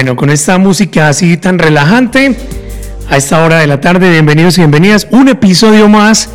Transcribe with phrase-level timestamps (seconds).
[0.00, 2.34] bueno, con esta música así tan relajante,
[3.10, 6.30] a esta hora de la tarde, bienvenidos y bienvenidas, un episodio más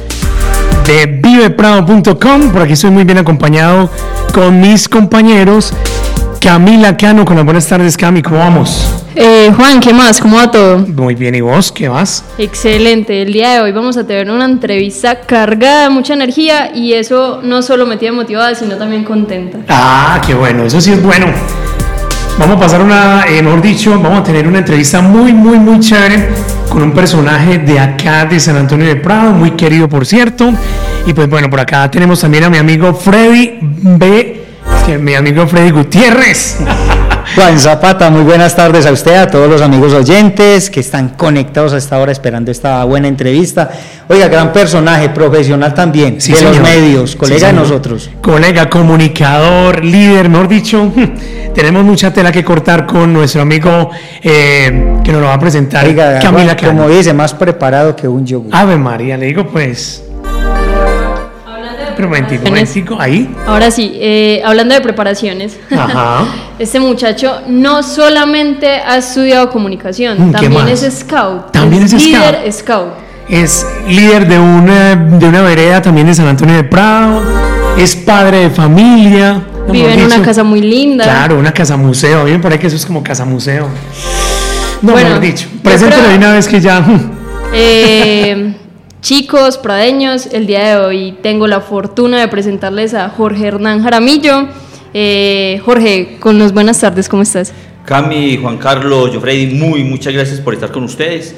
[0.86, 2.52] de viveprado.com.
[2.52, 3.90] Por aquí estoy muy bien acompañado
[4.36, 5.74] con mis compañeros.
[6.40, 8.88] Camila Cano, con las buenas tardes, Cami, ¿cómo vamos?
[9.16, 10.22] Eh, Juan, ¿qué más?
[10.22, 10.78] ¿Cómo va todo?
[10.78, 11.72] Muy bien, ¿y vos?
[11.72, 12.24] ¿Qué más?
[12.38, 13.24] Excelente.
[13.24, 17.40] El día de hoy vamos a tener una entrevista cargada de mucha energía y eso
[17.42, 19.58] no solo me tiene motivada, sino también contenta.
[19.70, 21.26] Ah, qué bueno, eso sí es bueno.
[22.38, 25.80] Vamos a pasar una, eh, mejor dicho, vamos a tener una entrevista muy, muy, muy
[25.80, 26.28] chévere
[26.70, 30.52] con un personaje de acá de San Antonio de Prado, muy querido por cierto.
[31.06, 34.44] Y pues bueno, por acá tenemos también a mi amigo Freddy B.
[34.86, 36.58] que mi amigo Freddy Gutiérrez.
[37.34, 41.74] Juan Zapata, muy buenas tardes a usted, a todos los amigos oyentes que están conectados
[41.74, 43.70] a esta hora esperando esta buena entrevista.
[44.08, 48.10] Oiga, gran personaje, profesional también, Sí, de los medios, colega Sí, de nosotros.
[48.22, 50.94] Colega, comunicador, líder, mejor dicho,
[51.56, 53.90] tenemos mucha tela que cortar con nuestro amigo
[54.22, 58.08] eh, que nos lo va a presentar, Oiga, Camila Juan, como dice, más preparado que
[58.08, 58.56] un yogur.
[58.56, 60.05] Ave María, le digo pues.
[61.96, 63.34] Pero momentico, momentico, ahí.
[63.48, 66.26] Ahora sí, eh, hablando de preparaciones, Ajá.
[66.60, 70.84] este muchacho no solamente ha estudiado comunicación, Mm, ¿qué también más?
[70.84, 71.52] es scout.
[71.52, 72.94] También es líder scout.
[73.30, 77.24] Es líder de una, de una vereda también de San Antonio de Prado.
[77.78, 79.42] Es padre de familia.
[79.68, 81.04] Vive en una casa muy linda.
[81.04, 82.22] Claro, una casa museo.
[82.22, 83.68] A mí me parece que eso es como casa museo.
[84.84, 85.48] No, Bueno, mejor dicho.
[85.64, 86.86] Preséntelo una vez que ya.
[87.58, 88.54] Eh,
[89.06, 94.48] chicos, pradeños, el día de hoy tengo la fortuna de presentarles a Jorge Hernán Jaramillo.
[94.96, 97.54] Eh, Jorge, con los buenas tardes, ¿cómo estás?
[97.86, 101.36] Cami, Juan Carlos, yo Freddy, muy muchas gracias por estar con ustedes.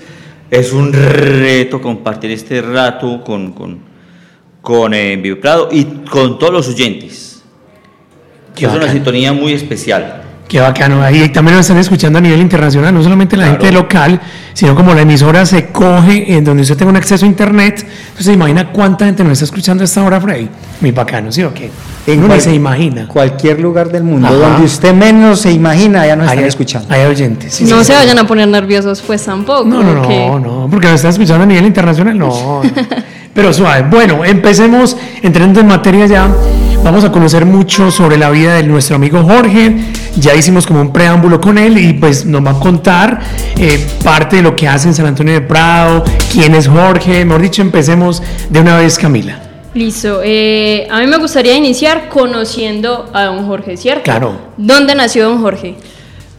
[0.50, 3.80] Es un reto compartir este rato con, con,
[4.62, 7.44] con eh, Vive Prado y con todos los oyentes.
[8.56, 10.24] Qué es una sintonía muy especial.
[10.48, 11.02] Qué bacano.
[11.02, 13.60] Ahí también nos están escuchando a nivel internacional, no solamente la Claro.
[13.60, 14.22] gente local,
[14.58, 17.86] sino como la emisora se coge en donde usted tenga un acceso a internet.
[17.88, 20.50] Entonces, ¿se imagina cuánta gente nos está escuchando a esta hora, Freddy?
[20.82, 21.70] Muy bacano, ¿sí o qué?
[22.08, 23.08] En Uno ni cual- se imagina.
[23.08, 24.36] Cualquier lugar del mundo, Ajá.
[24.36, 26.92] donde usted menos se imagina, ya nos están Hay- escuchando.
[26.92, 27.54] Hay oyentes.
[27.54, 28.00] sí, no sí, se sí.
[28.00, 29.64] vayan a poner nerviosos, pues tampoco.
[29.64, 32.64] No, no, no, no, porque nos están escuchando a nivel internacional, no.
[33.36, 33.86] Pero suave.
[33.92, 36.28] Bueno, empecemos entrando en materia ya.
[36.88, 39.76] Vamos a conocer mucho sobre la vida de nuestro amigo Jorge.
[40.16, 43.20] Ya hicimos como un preámbulo con él y pues nos va a contar
[43.58, 47.26] eh, parte de lo que hace en San Antonio de Prado, quién es Jorge.
[47.26, 49.38] Mejor dicho, empecemos de una vez, Camila.
[49.74, 50.22] Listo.
[50.24, 54.04] eh, a mí me gustaría iniciar conociendo a don Jorge, ¿cierto?
[54.04, 54.40] Claro.
[54.56, 55.76] ¿Dónde nació don Jorge?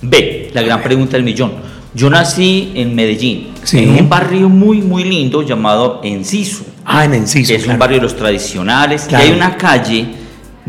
[0.01, 1.53] B, la gran pregunta del millón.
[1.93, 3.81] Yo nací en Medellín, Sí.
[3.81, 6.65] en un barrio muy, muy lindo llamado Enciso.
[6.87, 7.49] Ah, en Enciso.
[7.49, 7.75] que es claro.
[7.75, 9.03] un barrio de los tradicionales.
[9.07, 9.27] Claro.
[9.27, 10.07] Y hay una calle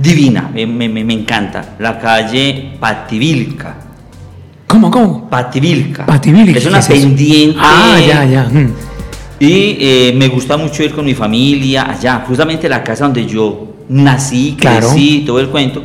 [0.02, 3.76] divina, me, me- me- encanta, la calle Pativilca.
[4.68, 5.30] ¿Cómo, cómo?
[5.30, 6.06] Pativilca.
[6.06, 7.58] Pativilca, Es una pendiente.
[7.60, 8.44] Ah, ya, ya.
[8.44, 8.74] mm.
[9.40, 13.68] Y eh, me gusta mucho ir con mi familia allá, justamente la casa donde yo
[13.90, 14.90] nací, Claro.
[14.90, 15.84] crecí, todo el cuento.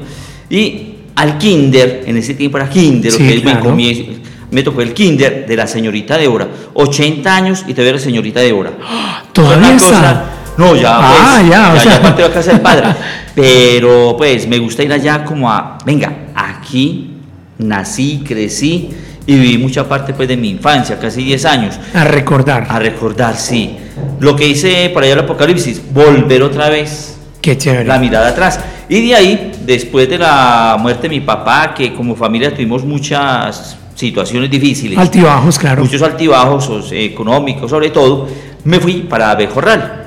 [0.50, 0.82] Y
[1.16, 3.64] al kinder, en ese tiempo era kinder, Sí, lo que es claro.
[3.64, 4.06] me, comí-
[4.50, 6.48] me tocó el kinder de la señorita de Hora.
[6.74, 8.72] 80 años y todavía era señorita de Hora.
[9.32, 9.88] Todavía está.
[9.88, 10.24] cosa-
[10.56, 11.92] No, ya, pues, Ah, ya, o ya, sea.
[11.96, 12.86] ya partió a casa del padre.
[13.34, 17.10] Pero pues me gusta ir allá como a, venga, aquí
[17.58, 18.90] nací, crecí
[19.26, 21.78] y viví mucha parte pues de mi infancia, casi 10 años.
[21.94, 22.66] A recordar.
[22.68, 23.76] A recordar, sí.
[24.20, 27.84] Lo que hice para allá el Apocalipsis, volver otra vez Qué chévere.
[27.84, 28.60] la mirada atrás.
[28.88, 33.76] Y de ahí, después de la muerte de mi papá, que como familia tuvimos muchas
[33.94, 35.82] situaciones difíciles, Altibajos, claro.
[35.82, 38.28] muchos altibajos o- económicos sobre todo,
[38.64, 40.03] me fui para Abejorral,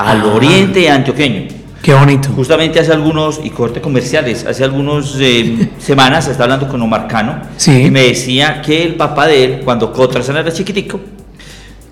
[0.00, 0.34] al Ah.
[0.34, 1.48] oriente antioqueño.
[1.82, 2.28] Qué bonito.
[2.36, 5.14] Justamente hace algunos, y corte comerciales, hace algunas
[5.78, 7.84] semanas estaba hablando con Omar Cano Sí.
[7.86, 11.00] y me decía que el papá de él, cuando Cotrazán era chiquitico,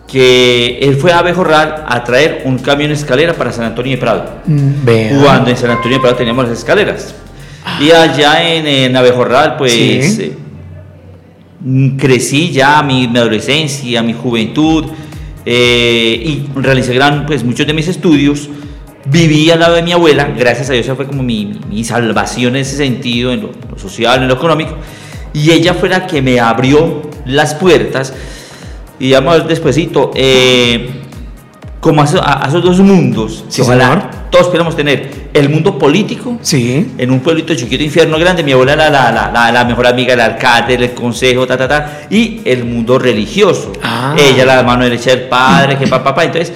[0.06, 4.24] que él fue a Abejorral a traer un camión escalera para San Antonio de Prado.
[4.46, 5.22] Mm.
[5.22, 7.14] Cuando en San Antonio de Prado teníamos las escaleras.
[7.80, 10.22] Y allá en, en Abejorral, pues Sí.
[10.22, 10.36] eh,
[11.60, 14.86] mm, crecí ya mi, mi adolescencia, mi juventud,
[15.50, 18.50] eh, y realicé gran, pues, muchos de mis estudios.
[19.06, 22.60] Viví al lado de mi abuela, gracias a Dios, esa fue como mi, salvación en
[22.60, 24.76] ese sentido, en lo, social, en lo económico.
[25.32, 28.12] Y ella fue la que me abrió las puertas.
[28.98, 30.90] Y vamos despuesito, eh,
[31.80, 34.02] como a, esos- a- a esos dos mundos, Sí, que ojalá señor.
[34.30, 36.90] todos queremos tener, el mundo político, Sí.
[36.98, 40.10] en un pueblito chiquito, infierno grande, mi abuela era la, la, la, la mejor amiga
[40.10, 43.72] del alcalde, del consejo, ta, ta, ta, y el mundo religioso.
[43.82, 44.14] Ah.
[44.18, 46.24] Ella la mano derecha del padre, que papá, papá.
[46.24, 46.52] Entonces,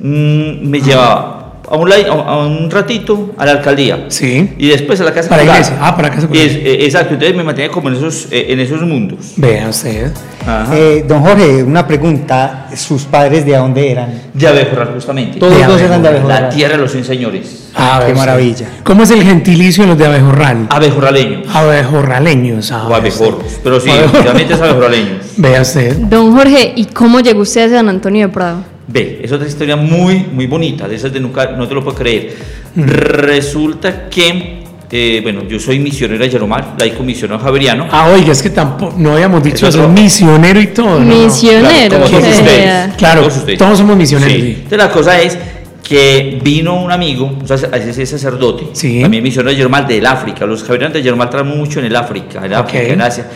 [0.00, 1.35] mm, me llevaba
[1.70, 4.06] a un, lai- a un ratito a la alcaldía.
[4.08, 4.54] Sí.
[4.58, 5.76] Y después a la casa Para iglesia.
[5.80, 8.60] Ah, para casa Y es- eh, exacto, entonces me mantenía como en esos, eh, en
[8.60, 9.32] esos mundos.
[9.36, 10.10] Vea usted.
[10.46, 10.76] Ajá.
[10.76, 12.68] Eh, don Jorge, una pregunta.
[12.76, 14.22] ¿Sus padres de dónde eran?
[14.34, 15.38] de Abejorral, justamente.
[15.38, 16.42] Todos eran de Abejorral.
[16.44, 17.70] La tierra de los cien señores.
[17.74, 18.26] Ah, qué vea usted.
[18.26, 18.66] maravilla.
[18.84, 20.66] ¿Cómo es el gentilicio de los de Abejorral?
[20.70, 21.48] Abejorraleños.
[21.54, 22.70] Abejorraleños.
[22.72, 23.44] ah, o abejorros.
[23.64, 23.90] Pero sí,
[24.22, 25.26] realmente es abejorraleños.
[25.36, 25.96] Vea usted.
[25.96, 28.62] Don Jorge, ¿y cómo llegó usted a San Antonio de Prado?
[28.88, 31.96] Ve, es otra historia muy, muy bonita, de esas de nunca, no te lo puedo
[31.96, 32.34] creer.
[32.76, 32.82] Mm.
[32.84, 37.88] Resulta que, eh, bueno, yo soy misionero de Yeromar, laico misionero javeriano.
[37.90, 41.00] Ah, oiga, es que tampoco, no habíamos dicho Es eso, misionero y todo.
[41.00, 41.04] ¿no?
[41.24, 41.96] Misionero.
[41.96, 42.94] Claro, todos ustedes.
[42.94, 43.58] Claro, Todos ustedes.
[43.58, 44.50] todos somos misioneros, Sí.
[44.56, 45.36] Entonces la cosa es
[45.82, 49.00] que vino un amigo, un sacer- ese es sacerdote, Sí.
[49.02, 50.46] también misionero de Yeromar del África.
[50.46, 52.90] Los javerianos de Yeromar trabajan mucho en el África, en África, Ok.
[52.92, 53.26] en Asia.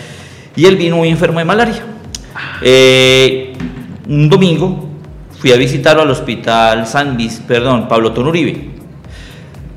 [0.55, 1.83] Y él vino muy enfermo de malaria.
[2.63, 3.53] Eh,
[4.09, 4.90] un domingo
[5.41, 8.69] fui a visitarlo al hospital San Luis, perdón, Pablo Tonuribe.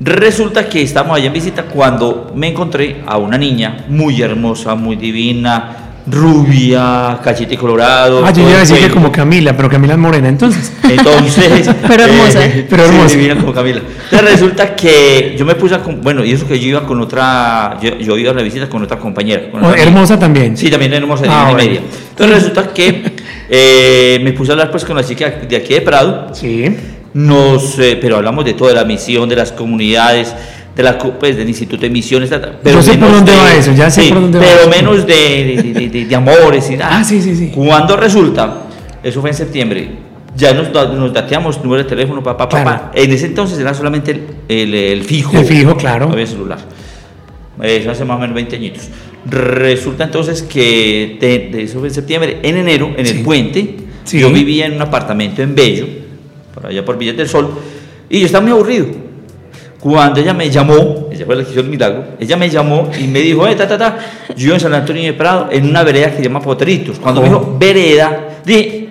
[0.00, 4.96] Resulta que estamos allá en visita cuando me encontré a una niña muy hermosa, muy
[4.96, 5.76] divina,
[6.06, 8.22] rubia, cachete colorado.
[8.26, 10.72] Ah, yo iba a decir que como Camila, pero Camila es morena, entonces.
[10.82, 11.70] Entonces.
[11.88, 12.44] Pero hermosa.
[12.44, 13.16] eh, Pero sí, hermosa.
[13.16, 13.80] divina como Camila.
[14.10, 15.78] Entonces resulta que yo me puse a.
[15.78, 17.78] Bueno, y eso que yo iba con otra.
[17.80, 19.50] Yo, yo iba a la visita con otra compañera.
[19.50, 19.82] con Oh, amiga.
[19.84, 20.56] hermosa también.
[20.56, 21.80] Sí, también hermosa, Ah, divina y media.
[22.10, 23.13] Entonces resulta que
[23.48, 26.28] eh, me puse a hablar pues con la chica de aquí de Prado.
[26.34, 26.64] Sí.
[27.14, 30.34] Nos, eh, pero hablamos de todo, de la misión, de las comunidades,
[30.74, 32.30] de la, pues, del Instituto de Misiones.
[32.30, 34.60] Pero Yo sé por dónde de- va eso, ya sé sí, por dónde va Pero
[34.62, 34.70] eso.
[34.70, 36.98] menos de, de, de- amores y nada.
[36.98, 37.52] Ah, sí, sí, sí.
[37.54, 38.62] Cuando resulta,
[39.02, 39.90] eso fue en septiembre,
[40.36, 42.62] ya nos, nos dateamos número de teléfono, papá, papá.
[42.64, 42.90] Claro.
[42.94, 45.38] En ese entonces era solamente el, el- el fijo.
[45.38, 46.06] El fijo, claro.
[46.06, 46.58] No había celular.
[47.62, 48.88] Eso hace más o menos 20 añitos.
[49.26, 53.16] Resulta entonces que de, de eso fue en septiembre, en enero, en Sí.
[53.18, 54.18] el puente, Sí.
[54.18, 55.86] yo vivía en un apartamento en Bello,
[56.52, 57.48] por allá por Villas del Sol,
[58.10, 58.86] y yo estaba muy aburrido.
[59.80, 63.06] Cuando ella me llamó, ella fue la que hizo el milagro, ella me llamó y
[63.06, 63.98] me dijo, eh, ta, ta, ta,
[64.36, 66.98] yo en San Antonio de Prado, en una vereda que se llama Poteritos.
[66.98, 67.30] Cuando me Oh.
[67.30, 68.88] dijo vereda, dije,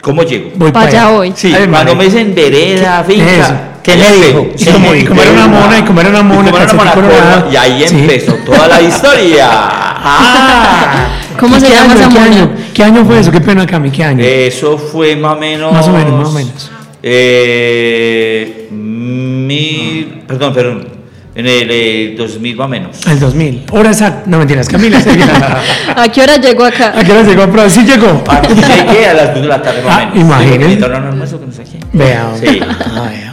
[0.00, 0.50] ¿cómo llego?
[0.56, 1.32] Voy Pa' allá voy.
[1.34, 3.10] Sí, Ay, cuando me dicen vereda, Eso.
[3.12, 3.71] finca.
[3.82, 4.26] ¿Qué me empezó.
[4.26, 4.46] dijo?
[4.58, 6.72] Y como- y como era una mona, y como era una mona, Y como era
[6.72, 7.96] una mona y ahí Sí.
[7.98, 9.48] empezó toda la historia.
[10.04, 11.06] Ah.
[11.38, 12.26] ¿Cómo ¿Y se qué llama año, esa qué mona?
[12.26, 12.50] año?
[12.74, 13.30] ¿Qué año fue eso?
[13.30, 14.24] Qué pena, Cami, ¿qué año?
[14.24, 15.72] Eso fue más o menos.
[15.72, 16.70] Más o menos, más o menos.
[17.04, 20.22] Eh, mil.
[20.26, 20.88] Perdón, perdón.
[21.34, 23.06] En el eh, 2000 más o menos.
[23.06, 23.64] El 2000.
[23.70, 24.22] Hora exacta.
[24.26, 24.98] No mentiras, Camila.
[25.96, 26.92] ¿A qué hora llegó acá?
[26.96, 27.46] ¿A qué hora llegó?
[27.50, 28.22] Pero sí llegó.
[28.28, 30.16] Aquí llegué a las 2 de la tarde más o Ah, menos.
[30.20, 30.68] imagínate.
[30.70, 31.78] Sí, porque no, no, no, eso que no sé qué.
[31.92, 32.32] Vea.
[32.38, 32.60] Sí.
[32.60, 33.31] Ah, vea.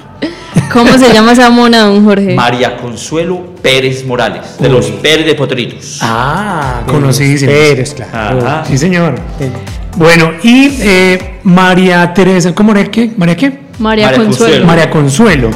[0.71, 2.35] ¿Cómo se llama esa mona, don Jorge?
[2.35, 4.73] María Consuelo Pérez Morales, de Uy.
[4.73, 5.99] los Pérez de Poteritos.
[6.01, 7.51] Ah, conocidísimo.
[7.51, 8.45] Pérez, claro.
[8.45, 8.65] Ajá.
[8.65, 9.15] Sí, señor.
[9.95, 13.11] Bueno, y eh, María Teresa, ¿cómo era qué?
[13.17, 13.59] ¿María qué?
[13.79, 14.27] María, María Consuelo.
[14.27, 14.65] Consuelo.
[14.65, 15.49] María Consuelo.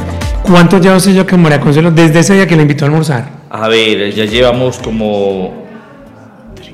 [0.44, 3.30] ¿Cuánto lleva usted yo con María Consuelo desde ese día que la invitó a almorzar?
[3.50, 5.63] A ver, ya llevamos como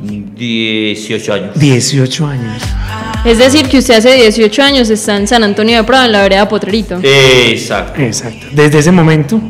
[0.01, 1.59] 18 años.
[1.59, 2.63] 18 años.
[3.25, 6.21] Es decir, que usted hace 18 años está en San Antonio de Prado, en la
[6.21, 6.99] vereda Potrerito.
[7.03, 8.01] Exacto.
[8.01, 8.47] Exacto.
[8.53, 9.41] Desde ese momento.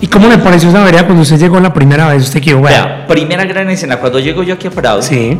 [0.00, 2.22] ¿Y cómo le pareció esa vereda cuando usted llegó la primera vez?
[2.22, 2.76] Usted quedó, bueno.
[2.76, 5.36] Vea, primera gran escena, cuando llego yo aquí a Prado, Sí.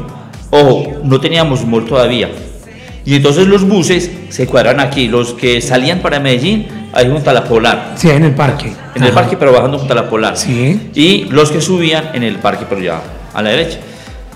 [0.50, 2.30] ojo, no teníamos mall todavía.
[3.04, 7.32] Y entonces los buses se cuadran aquí, los que salían para Medellín, ahí junto a
[7.32, 7.92] la Polar.
[7.96, 8.72] Sí, en el parque.
[8.94, 10.36] En el parque, pero bajando junto a la Polar.
[10.36, 10.90] Sí.
[10.94, 13.00] Y los que subían en el parque, pero ya
[13.32, 13.78] a la derecha.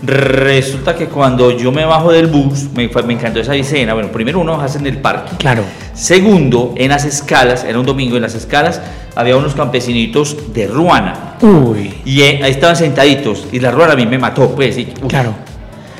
[0.04, 3.94] Resulta que cuando yo me bajo del bus, me, me encantó esa escena.
[3.94, 5.36] Bueno, primero uno baja en el parque.
[5.38, 5.62] Claro.
[5.94, 8.80] Segundo, en las escalas, era un domingo, en las escalas
[9.14, 11.34] había unos campesinitos de Ruana.
[11.40, 11.94] Uy.
[12.04, 13.46] Y eh, ahí estaban sentaditos.
[13.52, 14.76] Y la ruana a mí me mató, pues.
[14.78, 14.86] y-.
[14.86, 15.34] Claro.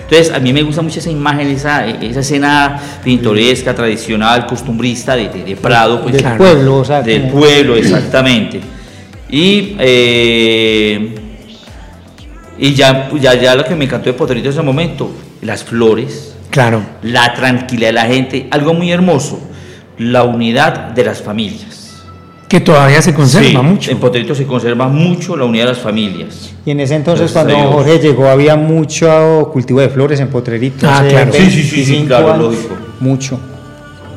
[0.03, 5.29] Entonces, a mí me gusta mucho esa imagen, esa, esa escena pintoresca, tradicional, costumbrista de,
[5.29, 6.03] de- de Prado.
[6.03, 6.39] Pues, Del Claro.
[6.39, 8.61] pueblo, o sea, del pueblo, exactamente.
[9.31, 11.15] Y, eh,
[12.59, 15.11] y ya, ya, ya lo que me encantó de Potrito en ese momento,
[15.43, 16.83] las flores, Claro.
[17.03, 19.41] la tranquilidad de la gente, algo muy hermoso,
[19.99, 21.79] la unidad de las familias.
[22.49, 23.91] Que todavía se conserva Sí, mucho.
[23.91, 26.51] En Potrito se conserva mucho la unidad de las familias.
[26.67, 27.73] Y en ese entonces, Gracias cuando.
[27.73, 30.87] Jorge llegó, había mucho cultivo de flores en Potrerito.
[30.87, 31.33] Ah, claro.
[31.33, 32.45] Sí, sí, sí, sí, 25 claro, años.
[32.45, 32.77] lógico.
[33.01, 33.41] Mucho.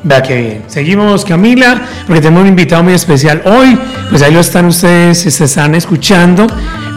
[0.04, 0.64] Vea qué bien.
[0.68, 3.78] Seguimos, Camila, porque tenemos un invitado muy especial hoy.
[4.10, 6.46] Pues ahí lo están ustedes, se están escuchando.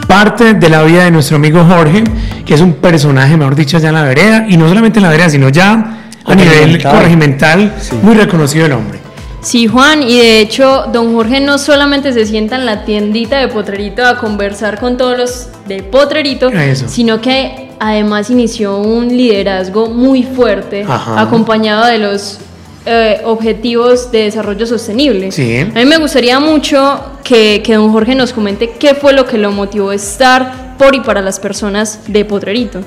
[0.08, 2.02] Parte de la vida de nuestro amigo Jorge,
[2.44, 4.46] que es un personaje, mejor dicho, allá en la vereda.
[4.48, 7.74] Y no solamente en la vereda, sino ya a nivel Corregimental.
[7.80, 7.94] Sí.
[8.02, 8.98] muy reconocido el hombre.
[9.42, 13.48] Sí, Juan, y de hecho, don Jorge no solamente se sienta en la tiendita de
[13.48, 16.88] Potrerito a conversar con todos los de Potrerito, Eso.
[16.88, 21.20] sino que además inició un liderazgo muy fuerte, Ajá.
[21.20, 22.40] acompañado de los
[22.88, 25.30] eh, objetivos de desarrollo sostenible.
[25.30, 25.58] Sí.
[25.58, 29.36] A mí me gustaría mucho que, que don Jorge nos comente qué fue lo que
[29.38, 32.80] lo motivó a estar por y para las personas de Potrerito.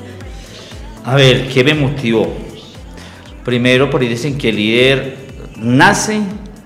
[1.06, 2.28] A ver, ¿qué me motivó?
[3.46, 5.16] Primero, por ahí dicen que el líder
[5.58, 6.20] nace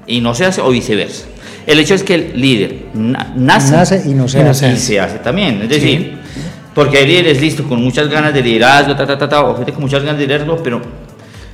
[0.07, 1.25] y no se hace o viceversa.
[1.65, 4.67] El hecho es que el líder na- nace, Nace y no se Y no hace.
[4.69, 5.61] se y se hace también.
[5.63, 6.17] Es decir,
[6.73, 9.71] porque hay líderes listos con muchas ganas de liderazgo, ta, ta, ta, ta, o gente
[9.71, 10.81] con muchas ganas de liderazgo, pero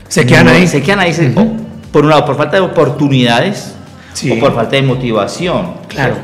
[0.10, 0.68] Se quedan no- ahí.
[0.68, 1.56] Se quedan ahí, se- Ujú.
[1.92, 3.76] Por un lado, por falta de oportunidades
[4.14, 4.32] Sí.
[4.32, 5.74] o por falta de motivación.
[5.88, 6.16] Claro.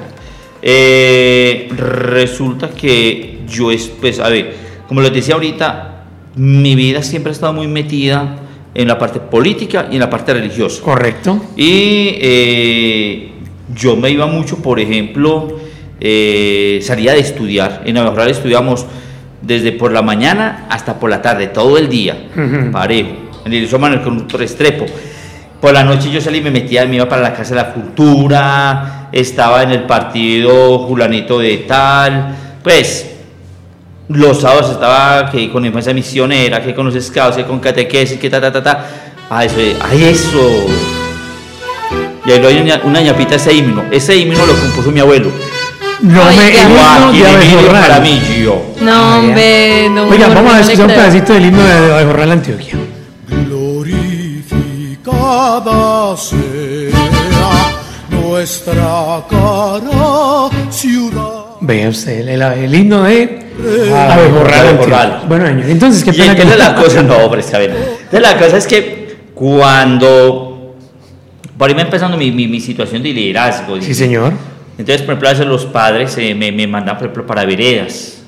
[0.62, 4.56] Eh, resulta que yo, es, pues, a ver,
[4.88, 6.04] como les decía ahorita,
[6.36, 8.38] mi vida siempre ha estado muy metida
[8.74, 10.82] en la parte política y en la parte religiosa.
[10.84, 11.42] Correcto.
[11.56, 13.32] Y eh,
[13.74, 15.60] yo me iba mucho, por ejemplo,
[16.00, 17.82] eh, salía de estudiar.
[17.86, 18.86] En Rural estudiamos
[19.42, 22.28] desde por la mañana hasta por la tarde, todo el día,
[22.72, 23.10] parejo.
[23.46, 24.86] En el Idioma, en el conductor Estrepo.
[25.62, 27.74] Por la noche yo salí y me metía, me iba para la Casa de la
[27.74, 33.08] Cultura, estaba en el partido Julanito de Tal, pues
[34.10, 38.30] los sábados estaba que con infancia misionera, que con los scouts, que con catequesis, que
[38.30, 38.86] ta ta ta ta.
[39.30, 40.66] A eso, a eso.
[42.26, 43.84] Y ahí lo hay una, una ñapita ese himno.
[43.92, 45.30] Ese himno lo compuso mi abuelo.
[46.02, 47.82] No Ay, me Joaquín Emilio Abejorral.
[47.82, 48.62] para mí, yo.
[48.80, 50.04] No, hombre, no.
[50.08, 52.76] Oiga, vamos a escuchar un pedacito del himno de Abejorral Antioquia.
[55.28, 56.40] Glorificada sea
[58.10, 61.46] nuestra cara ciudad.
[61.62, 63.46] Vea usted, el, el himno de
[63.92, 65.02] Ah, Abejorral Abejorral.
[65.02, 65.28] Antioquia.
[65.28, 67.72] Bueno, señor, entonces, qué Y pena que entonces la cosa, no, hombre, está bien.
[67.72, 70.76] Entonces la cosa es que cuando,
[71.58, 73.82] por ahí me empezando mi, mi, mi situación de liderazgo.
[73.82, 74.34] Sí, señor.
[74.78, 78.20] Entonces, por ejemplo, a veces los padres eh, me, me mandan, por ejemplo, para veredas.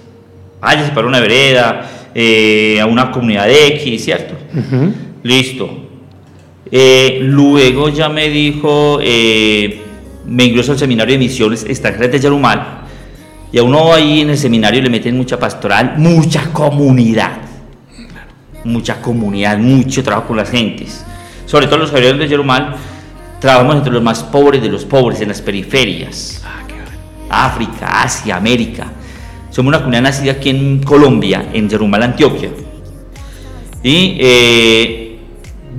[0.60, 4.34] Váyase para una vereda, eh, a una comunidad X, ¿cierto?
[4.58, 4.91] Ujú.
[5.22, 5.88] Listo.
[6.71, 9.81] Eh, luego ya me dijo, eh,
[10.25, 12.85] me ingreso al seminario de misiones extranjeras de Yarumal.
[13.51, 17.38] Y a uno ahí en el seminario le meten mucha pastoral, mucha comunidad.
[18.63, 21.03] Mucha comunidad, mucho trabajo con las gentes.
[21.45, 22.75] Sobre todo los javierios de Yarumal,
[23.39, 26.43] trabajamos entre los más pobres de los pobres, en las periferias.
[27.29, 28.91] África, Asia, América.
[29.49, 32.49] Somos una comunidad nacida aquí en Colombia, en Yarumal, Antioquia.
[33.81, 35.08] Y eh,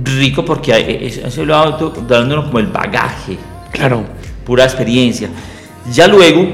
[0.03, 1.77] rico porque eso lo ha
[2.07, 3.37] dándonos como el bagaje,
[3.71, 4.03] Claro.
[4.45, 5.29] pura experiencia.
[5.91, 6.47] Ya luego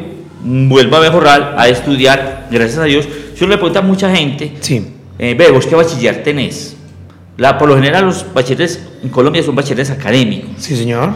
[0.43, 3.07] vuelvo a Bejorral a estudiar, gracias a Dios.
[3.37, 4.85] Yo le pregunto a mucha gente, Sí.
[5.19, 6.75] eh, ve, ¿vos qué bachiller tenés?
[7.37, 10.49] La, por lo general los bachilleres en Colombia son bachilleres académicos.
[10.57, 11.11] Sí, señor.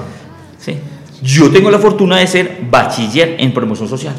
[0.60, 0.76] ¿sí?
[1.24, 4.14] Yo tengo la fortuna de ser bachiller en promoción social.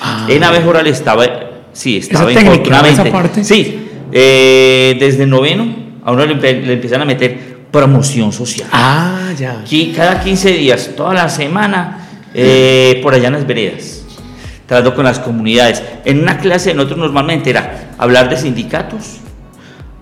[0.00, 1.24] Ah, En Abejoral estaba,
[1.72, 3.44] sí, estaba Esa técnica, esa parte.
[3.44, 8.68] Sí, eh, desde noveno a uno le, le empiezan a meter promoción social.
[8.70, 9.60] Ah, ya.
[9.60, 14.04] Aquí cada 15 días, toda la semana, eh, por allá en las veredas,
[14.66, 15.82] tratando con las comunidades.
[16.04, 19.18] En una clase nosotros normalmente era hablar de sindicatos,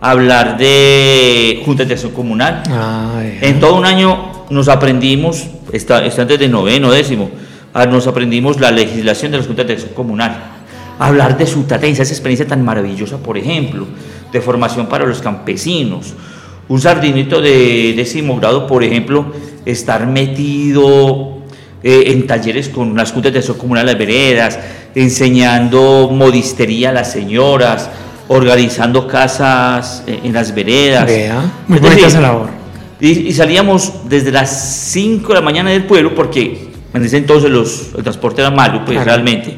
[0.00, 6.22] hablar de juntas de acción comunal, Ah, en todo un año nos aprendimos, está, está
[6.22, 7.30] antes de noveno, décimo,
[7.72, 10.36] ah, nos aprendimos la legislación de las juntas de acción comunal.
[10.98, 13.86] Hablar de su esa experiencia tan maravillosa, por ejemplo,
[14.32, 16.14] de formación para los campesinos.
[16.68, 19.32] Un sardinito de décimo grado, por ejemplo,
[19.66, 21.38] estar metido
[21.82, 24.58] eh, en talleres con las juntas de acción comunal, las veredas,
[24.94, 27.90] enseñando modistería a las señoras,
[28.28, 31.06] organizando casas eh, en las veredas.
[31.06, 32.48] Vea, muy Es bonita esa labor.
[33.00, 34.50] y, y salíamos desde las
[34.92, 38.84] 5 de la mañana del pueblo, porque en ese entonces los, el transporte era malo,
[38.84, 39.06] pues Claro.
[39.06, 39.56] realmente.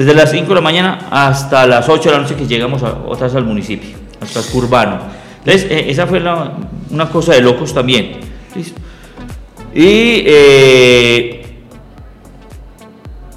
[0.00, 2.94] Desde las 5 de la mañana hasta las 8 de la noche que llegamos a,
[3.06, 4.98] otra vez al municipio, hasta el urbano.
[5.40, 6.54] Entonces, eh, esa fue la-
[6.88, 8.12] una cosa de locos también.
[8.56, 8.80] ¿listo?
[9.74, 11.56] Y, eh,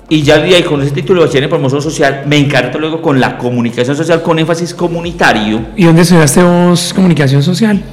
[0.08, 3.20] y ya ahí con ese título de bachiller en promoción social, me encargo luego con
[3.20, 7.84] la comunicación social con énfasis comunitario ¿Y dónde estudiaste vos comunicación social?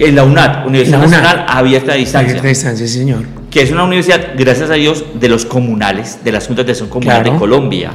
[0.00, 1.22] en la UNAD, Universidad La UNAD.
[1.22, 2.30] Nacional Abierta a Distancia.
[2.30, 3.24] Abierta distancia, sí, señor.
[3.50, 6.88] que es una universidad, gracias a Dios, de los comunales, de las juntas de acción
[6.90, 7.32] comunal Claro.
[7.32, 7.92] de Colombia.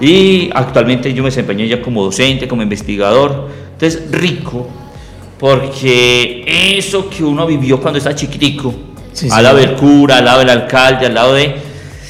[0.00, 3.48] Y actualmente yo me desempeño ya como docente, como investigador.
[3.72, 4.68] Entonces, rico,
[5.38, 6.44] porque
[6.78, 8.74] eso que uno vivió cuando estaba chiquitico,
[9.12, 9.66] Sí, al lado sí.
[9.66, 11.54] del cura, al lado del alcalde, al lado de...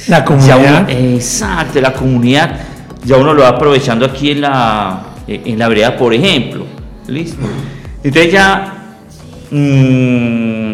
[0.08, 0.86] La comunidad.
[0.88, 2.60] uno- exacto, la comunidad,
[3.04, 6.66] ya uno lo va aprovechando aquí en la, en la vereda, por ejemplo.
[7.08, 7.38] ¿Listo?
[8.02, 8.96] Entonces ya,
[9.50, 10.72] mm,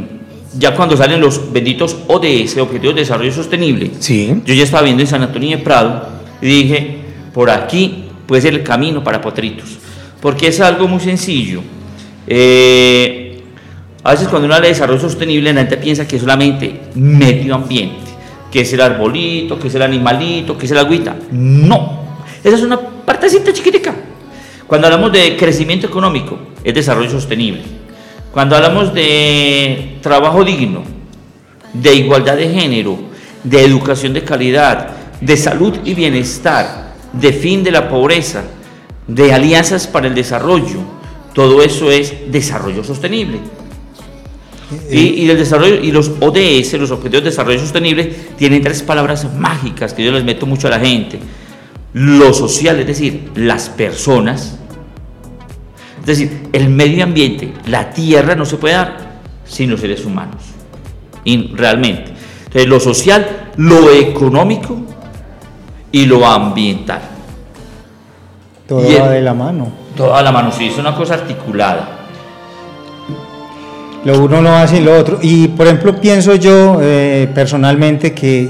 [0.59, 4.43] ya cuando salen los benditos ODS, Objetivos de Desarrollo Sostenible, Sí.
[4.45, 6.09] yo ya estaba viendo en San Antonio de Prado
[6.41, 6.99] y dije,
[7.37, 9.69] por aquí puede ser el camino para Potritos,
[10.23, 11.61] porque es algo muy sencillo.
[12.27, 13.43] Eh,
[14.03, 17.55] A veces cuando uno habla de desarrollo sostenible, la gente piensa que es solamente medio
[17.55, 18.11] ambiente,
[18.51, 21.15] que es el arbolito, que es el animalito, que es el agüita.
[21.31, 22.05] No,
[22.43, 23.95] esa es una partecita chiquitica.
[24.67, 27.61] Cuando hablamos de crecimiento económico, es desarrollo sostenible.
[28.33, 30.85] Cuando hablamos de trabajo digno,
[31.75, 32.99] de igualdad de género,
[33.45, 34.89] de educación de calidad,
[35.21, 36.86] de salud y bienestar,
[37.21, 38.45] de fin de la pobreza,
[39.07, 40.81] de alianzas para el desarrollo,
[41.35, 43.41] todo eso es desarrollo sostenible.
[44.91, 49.95] Y, el desarrollo, y los ODS, los Objetivos de Desarrollo Sostenible, tienen tres palabras mágicas
[49.95, 51.21] que yo les meto mucho a la gente.
[51.93, 54.59] Lo social, es decir, las personas.
[56.01, 60.43] Es decir, el medio ambiente, la tierra no se puede dar sin los seres humanos.
[61.25, 62.13] Y realmente.
[62.47, 64.96] Entonces, lo social, lo económico
[65.93, 67.01] y lo ambiental.
[68.67, 69.69] Todo va de la mano.
[69.97, 71.97] Todo va de la mano, sí, es una cosa articulada.
[74.05, 75.19] Lo uno no hace lo otro.
[75.21, 78.49] Y por ejemplo, pienso yo eh, personalmente que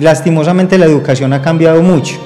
[0.00, 2.16] lastimosamente la educación ha cambiado mucho.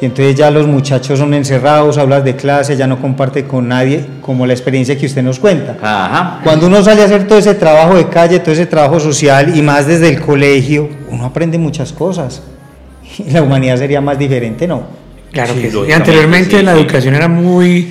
[0.00, 4.06] Y entonces ya los muchachos son encerrados, hablas de clase, ya no comparte con nadie,
[4.20, 6.40] como la experiencia que usted nos cuenta.
[6.44, 9.62] Cuando uno sale a hacer todo ese trabajo de calle, todo ese trabajo social y
[9.62, 12.42] más desde el colegio, uno aprende muchas cosas.
[13.32, 14.82] La humanidad sería más diferente, ¿no?
[15.32, 15.78] Claro que sí.
[15.88, 17.88] Y anteriormente la educación era muy,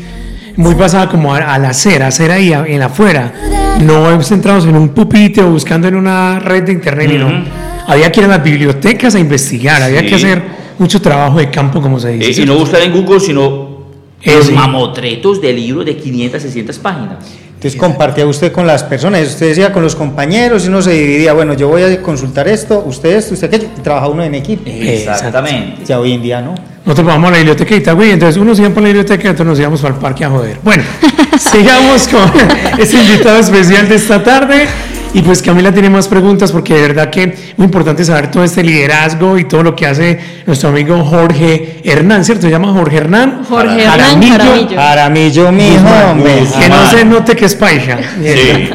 [0.55, 3.34] muy basada como al hacer, hacer ahí en afuera.
[3.82, 7.44] No centrados en un pupitre o buscando en una red de internet, y no.
[7.88, 10.41] Había que ir a las bibliotecas a investigar, había que hacer
[10.79, 12.41] mucho trabajo de campo, como se dice.
[12.41, 13.86] Eh, y no buscar en Google, sino
[14.24, 17.17] los mamotretos de libros de 500, 600 páginas.
[17.65, 21.34] Entonces compartía usted con las personas, usted decía con los compañeros y uno se dividía,
[21.34, 24.62] bueno, yo voy a consultar esto, usted esto, usted aquello, y trabaja uno en equipo.
[24.67, 25.84] Exactamente.
[25.84, 26.53] Ya hoy en día no.
[26.86, 29.48] Nosotros vamos a la biblioteca y Itagüí, entonces unos iban por la biblioteca y otros
[29.48, 30.60] nos íbamos al parque a joder.
[30.62, 30.84] Bueno,
[31.39, 32.31] sigamos con
[32.79, 34.67] este invitado especial de esta tarde.
[35.15, 38.62] Y pues Camila tiene más preguntas porque de verdad que muy importante saber todo este
[38.62, 42.41] liderazgo y todo lo que hace nuestro amigo Jorge Hernán, ¿cierto?
[42.41, 43.45] Se llama Jorge Hernán.
[43.47, 44.75] Jorge Hernán Jaramillo.
[44.75, 46.43] Jaramillo, mijo, hombre.
[46.60, 47.97] Que no se note que es paija.
[48.21, 48.69] Sí.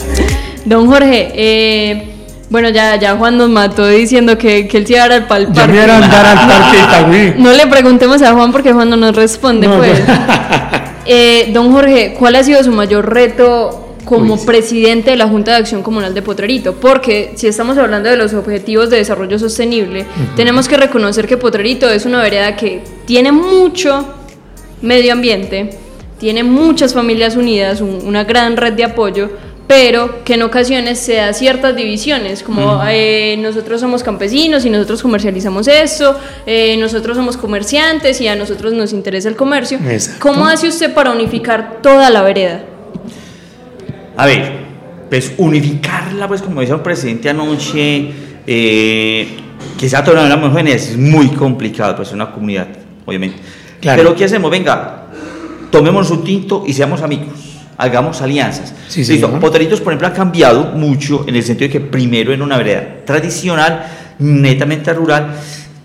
[0.64, 2.08] Don Jorge, eh,
[2.48, 5.26] bueno, ya, ya Juan nos mató diciendo que, que él se iba a dar al
[5.26, 5.52] parque.
[5.52, 7.34] Ya me iba a andar al parque Itagüí.
[7.36, 10.00] No le preguntemos a Juan porque Juan no nos responde, pues.
[11.04, 13.81] eh, don Jorge, ¿cuál ha sido su mayor reto
[14.12, 18.18] como presidente de la Junta de Acción Comunal de Potrerito, porque si estamos hablando de
[18.18, 20.04] los objetivos de desarrollo sostenible,
[20.36, 24.04] tenemos que reconocer que Potrerito es una vereda que tiene mucho
[24.82, 25.70] medio ambiente,
[26.18, 29.30] tiene muchas familias unidas, una gran red de apoyo,
[29.66, 35.00] pero que en ocasiones se da ciertas divisiones, como eh, nosotros somos campesinos y nosotros
[35.00, 39.78] comercializamos esto, eh, nosotros somos comerciantes y a nosotros nos interesa el comercio.
[40.18, 42.66] ¿Cómo hace usted para unificar toda la vereda?
[44.16, 44.52] A ver,
[45.08, 48.10] pues unificarla, pues como decía el presidente anoche,
[48.46, 49.28] eh,
[49.78, 52.68] que sea toda la jóvenes es muy complicado, pues es una comunidad,
[53.04, 53.38] obviamente.
[53.80, 54.50] Pero ¿qué hacemos?
[54.50, 55.06] Venga,
[55.70, 58.74] tomemos un tinto y seamos amigos, hagamos alianzas.
[58.88, 62.42] Sí, sí, Poteritos, por ejemplo, ha cambiado mucho en el sentido de que primero en
[62.42, 63.86] una vereda tradicional,
[64.18, 65.34] netamente rural,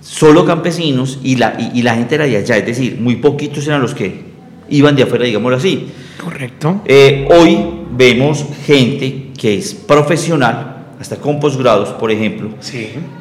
[0.02, 3.82] solo campesinos y la, y, la gente era de allá, es decir, muy poquitos eran
[3.82, 4.22] los que
[4.70, 5.88] iban de afuera, digámoslo así.
[6.21, 6.82] Correcto.
[6.86, 7.58] Eh, hoy
[7.91, 12.49] vemos gente que es profesional, hasta con posgrados, por ejemplo,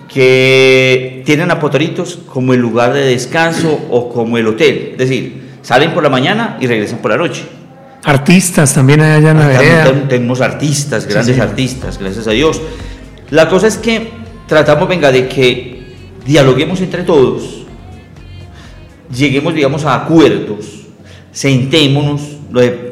[0.09, 1.61] que tienen a
[2.27, 4.91] como el lugar de descanso o como el hotel.
[4.93, 7.43] Es decir, salen por la mañana y regresan por la noche.
[8.05, 10.09] Artistas también hay allá en la vereda.
[10.09, 12.61] Tenemos artistas, grandes artistas, gracias a Dios.
[13.31, 14.11] La cosa es que
[14.47, 15.83] tratamos, venga, de que
[16.25, 17.67] dialoguemos entre todos,
[19.13, 20.87] lleguemos, digamos, a acuerdos,
[21.33, 22.23] sentémonos,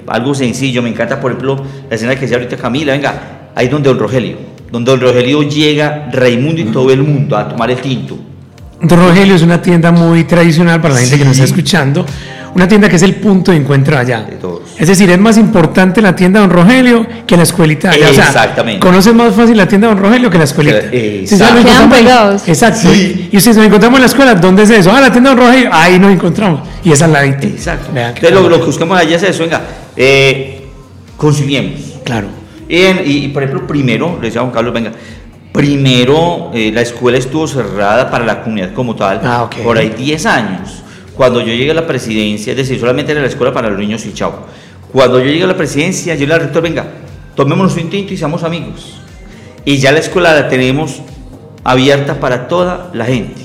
[0.07, 3.89] algo sencillo, me encanta, por ejemplo, la escena que decía ahorita Camila, venga, ahí donde
[3.89, 4.37] Don Rogelio,
[4.71, 8.19] donde Don Rogelio llega Raimundo y todo el mundo a tomar el tinto.
[8.81, 12.05] Don Rogelio es una tienda muy tradicional para la gente que nos está escuchando,
[12.55, 14.27] una tienda que es el punto de encuentro allá.
[14.79, 18.11] Es decir, es más importante la tienda Don Rogelio que la escuelita allá.
[18.11, 18.81] Exactamente.
[18.81, 20.79] conoces más fácil la tienda Don Rogelio que la escuelita.
[20.93, 21.59] Exacto.
[21.59, 22.49] Si Quedan pegados.
[22.49, 22.93] Exacto.
[22.93, 24.93] Y si nos encontramos en la escuela, ¿dónde es eso?
[24.93, 26.61] Ah, la tienda Don Rogelio, ahí nos encontramos.
[26.85, 27.91] Y esa es la Exacto.
[27.95, 29.63] Entonces lo, lo, que buscamos allá es eso, venga,
[29.97, 30.67] eh,
[32.05, 32.29] Claro.
[32.69, 34.93] Y, por ejemplo, primero, le decía a Juan Carlos, venga,
[35.53, 40.27] primero eh, la escuela estuvo cerrada para la comunidad como tal ah, por ahí 10
[40.27, 40.83] años.
[41.15, 44.05] Cuando yo llegué a la presidencia, es decir, solamente era la escuela para los niños
[44.05, 44.47] y chao.
[44.93, 46.87] Cuando yo llegué a la presidencia, yo le dije al rector, venga,
[47.37, 48.99] tomémonos un tinto y seamos amigos.
[49.65, 51.01] Y ya la escuela la tenemos
[51.63, 53.44] abierta para toda la gente.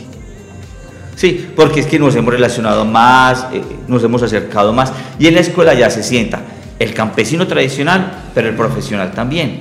[1.20, 5.34] Sí, porque es que nos hemos relacionado más, eh, nos hemos acercado más y en
[5.34, 6.40] la escuela ya se sienta
[6.80, 9.60] el campesino tradicional, pero el profesional también.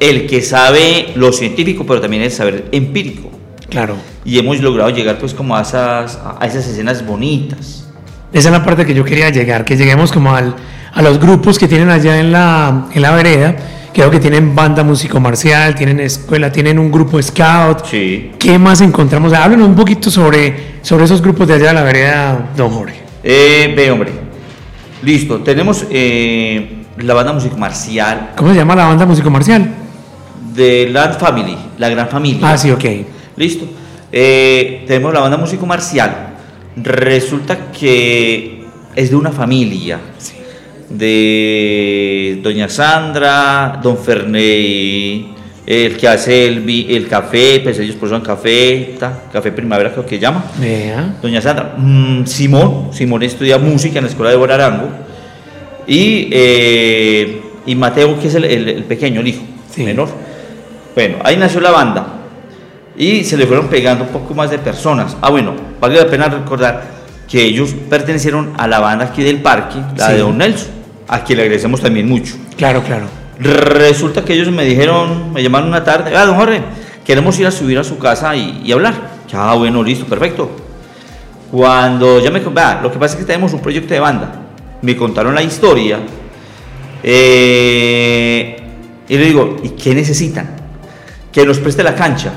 [0.00, 3.30] El que sabe lo científico, pero también el saber empírico.
[3.68, 3.96] Claro.
[4.24, 7.86] Y hemos logrado llegar pues como a esas, a esas escenas bonitas.
[8.32, 10.56] Esa es la parte que yo quería llegar, que lleguemos como al,
[10.94, 13.54] a los grupos que tienen allá en la, en la vereda.
[13.94, 17.86] Creo que tienen banda músico marcial, tienen escuela, tienen un grupo scout.
[17.86, 18.32] Sí.
[18.40, 19.32] ¿Qué más encontramos?
[19.32, 22.96] Háblenos un poquito sobre, sobre esos grupos de allá de la vereda, don Jorge.
[23.22, 24.10] Eh, ve, hombre.
[25.00, 25.38] Listo.
[25.42, 29.68] Tenemos eh, la banda músico marcial ¿Cómo se llama la banda músico marcial?
[30.54, 32.50] de Land Family, la gran familia.
[32.50, 32.84] Ah, sí, ok.
[33.36, 33.66] Listo.
[34.10, 36.34] Eh, tenemos la banda músico marcial.
[36.76, 40.00] Resulta que es de una familia.
[40.98, 45.34] De doña Sandra, don Ferney,
[45.66, 50.18] el que hace el, el café, pues ellos posan café, ta, café primavera creo que
[50.18, 50.44] llama.
[51.20, 54.88] Doña Sandra, mm, Simón, Simón estudia música en la escuela de Borarango.
[55.86, 59.82] Y, eh, y Mateo, que es el, el- el pequeño, el hijo Sí.
[59.82, 60.08] menor.
[60.94, 62.06] Bueno, ahí nació la banda.
[62.96, 65.16] Y se le fueron pegando un poco más de personas.
[65.20, 66.94] Ah, bueno, vale la pena recordar
[67.28, 70.12] que ellos pertenecieron a la banda aquí del parque, la Sí.
[70.12, 70.68] de Don Nelson,
[71.08, 72.34] a quien le agradecemos también mucho.
[72.56, 73.06] Claro, claro.
[73.38, 76.62] Resulta que ellos me dijeron, me llamaron una tarde, ah, don Jorge,
[77.04, 78.94] queremos ir a subir a su casa y, y hablar.
[79.30, 80.50] Ya, bueno, listo, perfecto.
[81.50, 84.40] Cuando ya me vea, lo que pasa es que tenemos un proyecto de banda.
[84.82, 85.98] Me contaron la historia.
[87.02, 88.56] eh,
[89.08, 90.56] y le digo, ¿y qué necesitan?
[91.30, 92.32] Que nos preste la cancha.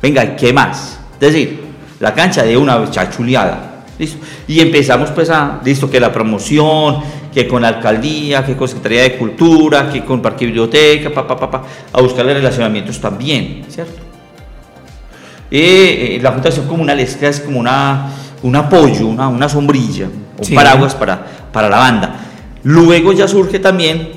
[0.00, 0.98] Venga, ¿qué más?
[1.14, 1.64] Es decir,
[2.00, 3.84] la cancha de una chachuleada.
[3.98, 4.18] ¿Listo?
[4.48, 7.00] Y empezamos pues a, listo, que la promoción,
[7.34, 11.36] que con la alcaldía, que con Secretaría de Cultura, que con Parque Biblioteca, pa, pa,
[11.36, 14.00] pa, pa, a buscarle relacionamientos también, ¿cierto?
[15.50, 18.08] Y eh, la Acción Comunal es, como una,
[18.42, 20.06] un apoyo, una, una sombrilla,
[20.38, 20.54] un Sí.
[20.54, 22.16] paraguas para, para la banda.
[22.62, 24.10] Luego ya surge también,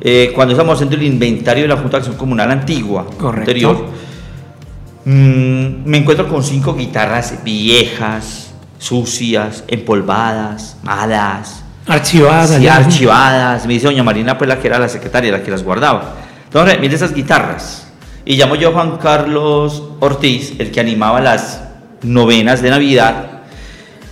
[0.00, 3.38] eh, cuando estamos haciendo el inventario de la Junta de Acción Comunal antigua, Correcto.
[3.40, 3.86] anterior,
[5.04, 13.66] mm, me encuentro con cinco guitarras viejas, sucias, empolvadas, malas, Archivadas sí, archivadas.
[13.66, 16.16] Me dice doña Marina, pues la que era la secretaria, la que las guardaba.
[16.44, 17.88] Entonces, mire esas guitarras.
[18.24, 21.62] Y llamo yo a Juan Carlos Ortiz, el que animaba las
[22.02, 23.40] novenas de Navidad.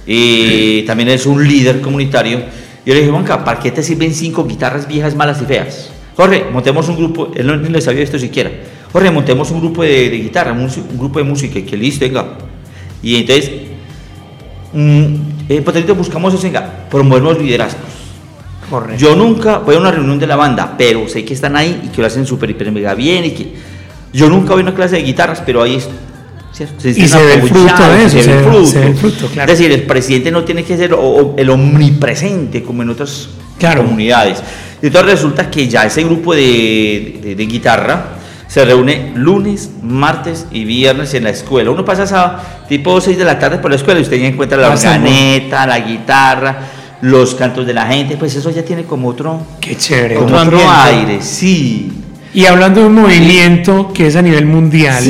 [0.06, 2.38] Y también es un líder comunitario.
[2.86, 5.90] Yo le dije, Juanca, ¿para qué te sirven cinco guitarras viejas, malas y feas?
[6.16, 8.50] Jorge, montemos un grupo, él no ni le sabía esto siquiera.
[8.90, 12.38] Jorge, montemos un grupo de, de guitarra, un, un grupo de música, que listo, venga.
[13.02, 13.50] Y entonces,
[14.72, 15.14] mm,
[15.48, 17.82] eh, Patrito, buscamos eso, venga, promover los liderazgos.
[18.68, 18.96] Correcto.
[19.00, 21.88] Yo nunca voy a una reunión de la banda, pero sé que están ahí y
[21.88, 23.52] que lo hacen súper, hiper, mega bien y que
[24.12, 25.88] yo nunca voy a una clase de guitarras, pero ahí es.
[26.52, 26.88] ¿cierto?
[26.88, 28.66] Y se ve el fruto de eso, se ve se ve- fruto.
[28.66, 29.52] se ve el fruto, claro.
[29.52, 33.28] Es decir, el presidente no tiene que ser o- o el omnipresente como en otras
[33.58, 33.82] Claro.
[33.84, 34.42] comunidades.
[34.80, 38.15] Entonces resulta que ya ese grupo de, de- de guitarra
[38.56, 41.70] se reúne lunes, martes y viernes en la escuela.
[41.70, 44.56] Uno pasa sábado, tipo 6 de la tarde por la escuela y usted ya encuentra
[44.56, 46.56] la Pasa, organeta, la guitarra,
[47.02, 50.14] los cantos de la gente, pues eso ya tiene como otro, Qué chévere.
[50.14, 51.92] como Otro otro aire, sí.
[52.32, 55.04] Y hablando de un movimiento que es a nivel mundial,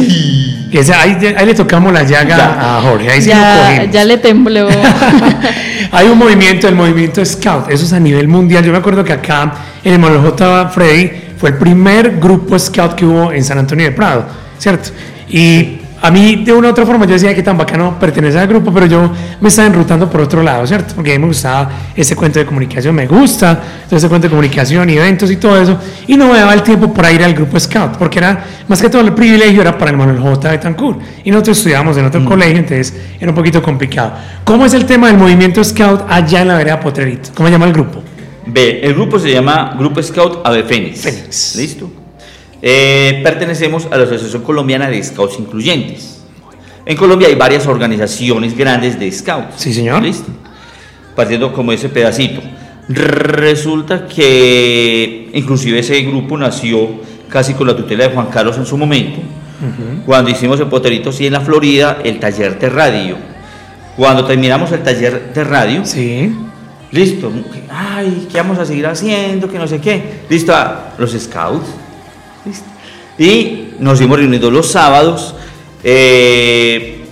[0.73, 2.79] que es- ahí, ahí le tocamos la llaga Ya.
[2.79, 4.67] a Jorge, ahí sí lo ya, ya le tembló.
[5.93, 8.65] Hay un movimiento, el movimiento Scout, eso es a nivel mundial.
[8.65, 9.53] Yo me acuerdo que acá
[9.85, 10.69] en el J.
[10.71, 14.27] Freddy fue el primer grupo Scout que hubo en San Antonio de Prado,
[14.59, 14.90] ¿cierto?
[15.29, 18.46] Y a mí, de una u otra forma, yo decía que tan bacano pertenecer al
[18.46, 20.94] grupo, pero yo me estaba enrutando por otro lado, ¿cierto?
[20.94, 24.31] Porque a mí me gustaba ese cuento de comunicación, me gusta todo ese cuento de
[24.31, 27.59] comunicación, eventos y todo eso, y no me daba el tiempo para ir al grupo
[27.59, 30.51] Scout, porque era, más que todo, el privilegio era para el Manuel J.
[30.51, 34.12] Betancourt, y nosotros estudiábamos en otro colegio, entonces era un poquito complicado.
[34.44, 37.31] ¿Cómo es el tema del movimiento Scout allá en la vereda Potrerito?
[37.35, 38.06] ¿Cómo se llama el grupo?
[38.47, 41.01] Ve, el grupo se llama Grupo Scout Ave Fénix.
[41.01, 41.57] Fénix.
[41.57, 41.91] ¿Listo?
[42.63, 46.23] Eh, pertenecemos a la Asociación Colombiana de Scouts Incluyentes.
[46.85, 49.55] En Colombia hay varias organizaciones grandes de Scouts.
[49.57, 50.03] Sí, señor.
[50.03, 50.31] ¿Listo?
[51.17, 52.41] Partiendo como ese pedacito.
[52.89, 56.89] Resulta que inclusive ese grupo nació
[57.29, 59.19] casi con la tutela de Juan Carlos en su momento,
[60.07, 63.17] cuando hicimos en Poteritos y en la Florida el taller de radio.
[63.97, 66.33] Cuando terminamos el taller de radio, Sí.
[66.97, 67.31] Listo.
[67.71, 69.49] Ay, ¿qué vamos a seguir haciendo?
[69.49, 70.21] Que no sé qué.
[70.29, 71.67] Listo, ah, los scouts.
[72.45, 72.67] Listo.
[73.19, 75.35] Y nos hemos reunido los sábados,
[75.85, 77.05] eh,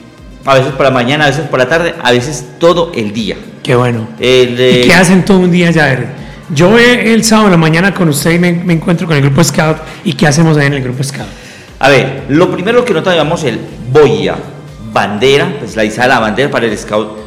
[0.44, 3.36] a veces por la mañana, a veces por la tarde, a veces todo el día.
[3.62, 4.08] Qué bueno.
[4.18, 5.84] El, eh, ¿Y qué hacen todo un día allá?
[5.84, 6.08] A ver,
[6.54, 9.44] Yo el sábado en la mañana con usted y me, me encuentro con el grupo
[9.44, 9.78] Scout.
[10.04, 11.28] ¿Y qué hacemos ahí en el grupo Scout?
[11.78, 13.58] A ver, lo primero que nosotros llamamos el
[13.92, 14.36] boya,
[14.92, 17.18] bandera, pues la izada la bandera para el scout,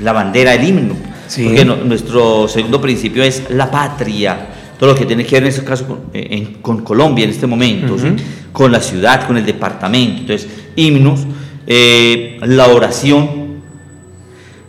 [0.00, 0.94] la bandera, el himno.
[1.28, 1.44] Sí.
[1.44, 4.48] Porque no- nuestro segundo principio es la patria.
[4.78, 7.30] Todo lo que tiene que ver en este caso con, eh, en- con Colombia en
[7.30, 8.08] este momento, ¿sí?
[8.52, 10.20] con la ciudad, con el departamento.
[10.22, 11.20] Entonces, himnos,
[11.66, 13.46] eh, la oración,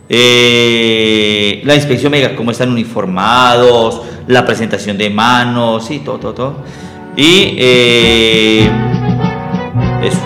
[0.08, 6.56] eh, la inspección mega, cómo están uniformados, la presentación de manos, sí, todo, todo, todo.
[7.16, 8.70] Y eh,
[10.02, 10.18] eso.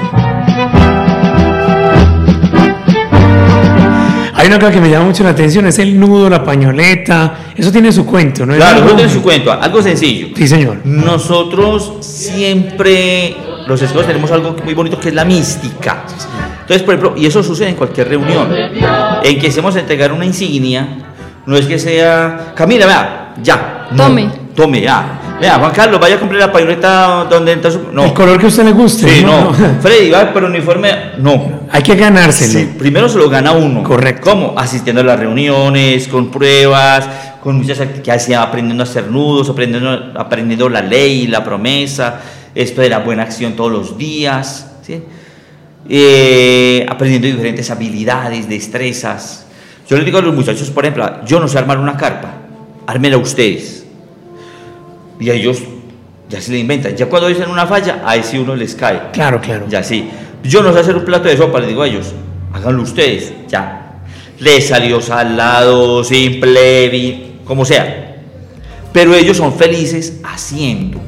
[4.42, 7.52] Hay una cosa que me llama mucho la atención, es el nudo, la pañoleta.
[7.56, 8.54] Eso tiene su cuento, ¿no?
[8.54, 10.30] Es Claro, eso tiene su cuento, algo sencillo.
[10.34, 10.78] Sí, señor.
[10.82, 13.36] Nosotros siempre,
[13.68, 16.02] los esclavos tenemos algo muy bonito que es la mística.
[16.62, 18.48] Entonces, por ejemplo, y eso sucede en cualquier reunión,
[19.22, 20.88] en que hacemos entregar una insignia,
[21.46, 23.86] no es que sea, Camila, vea, ya.
[23.92, 24.41] no, Tome.
[24.54, 25.38] Tome, ya.
[25.40, 27.90] Vea, Juan Carlos, vaya a comprar la pañoleta donde entra su...
[27.92, 28.04] No.
[28.04, 29.08] El color que a usted le guste.
[29.08, 29.52] Sí, no.
[29.80, 30.88] Freddy, va por uniforme.
[31.18, 31.62] No.
[31.70, 32.60] Hay que ganárselo.
[32.60, 33.82] Sí, primero se lo gana uno.
[33.82, 34.30] Correcto.
[34.30, 34.54] ¿Cómo?
[34.56, 37.08] Asistiendo a las reuniones, con pruebas,
[37.42, 42.20] con muchas actividades, aprendiendo a hacer nudos, aprendiendo, aprendiendo la ley, la promesa,
[42.54, 45.02] esto de la buena acción todos los días, ¿sí?
[45.88, 49.46] Eh, aprendiendo diferentes habilidades, destrezas.
[49.88, 52.34] Yo les digo a los muchachos, por ejemplo, yo no sé armar una carpa,
[52.86, 53.81] ármela ustedes.
[55.20, 55.58] Y a ellos
[56.28, 56.96] ya se le inventan.
[56.96, 59.10] Ya cuando dicen una falla, ahí sí uno les cae.
[59.12, 59.66] Claro, claro.
[59.68, 60.08] Ya sí.
[60.42, 62.12] Yo no sé hacer un plato de sopa, les digo a ellos,
[62.52, 64.00] háganlo ustedes, ya.
[64.40, 68.16] Les salió salado, simple, como sea.
[68.92, 71.00] Pero ellos son felices haciendo.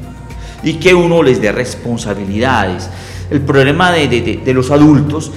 [0.63, 2.89] Y que uno les dé responsabilidades.
[3.29, 5.31] El problema de, de- de- de los adultos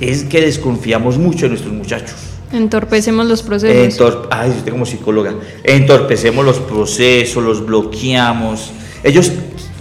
[0.00, 2.14] es que desconfiamos mucho de nuestros muchachos.
[2.52, 3.98] Entorpecemos los procesos.
[4.00, 5.34] Entor- Ay, usted como psicóloga.
[5.64, 8.70] Entorpecemos los procesos, los bloqueamos.
[9.02, 9.32] Ellos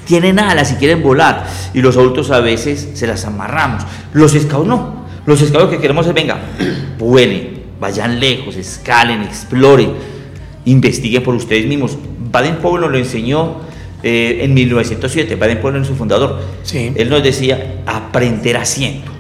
[0.06, 1.46] tienen alas y quieren volar.
[1.74, 3.84] Y los adultos a veces se las amarramos.
[4.14, 5.02] Los scouts no.
[5.26, 6.40] Los lo que queremos es, venga,
[6.98, 9.92] vuelen, vayan lejos, escalen, exploren,
[10.66, 11.98] investiguen por ustedes mismos.
[12.32, 13.58] Baden-Powell nos lo enseñó
[14.02, 15.36] eh, en 1907.
[15.36, 16.40] Baden-Powell es su fundador.
[16.64, 16.92] Sí.
[16.96, 19.11] Él nos decía, aprender haciendo.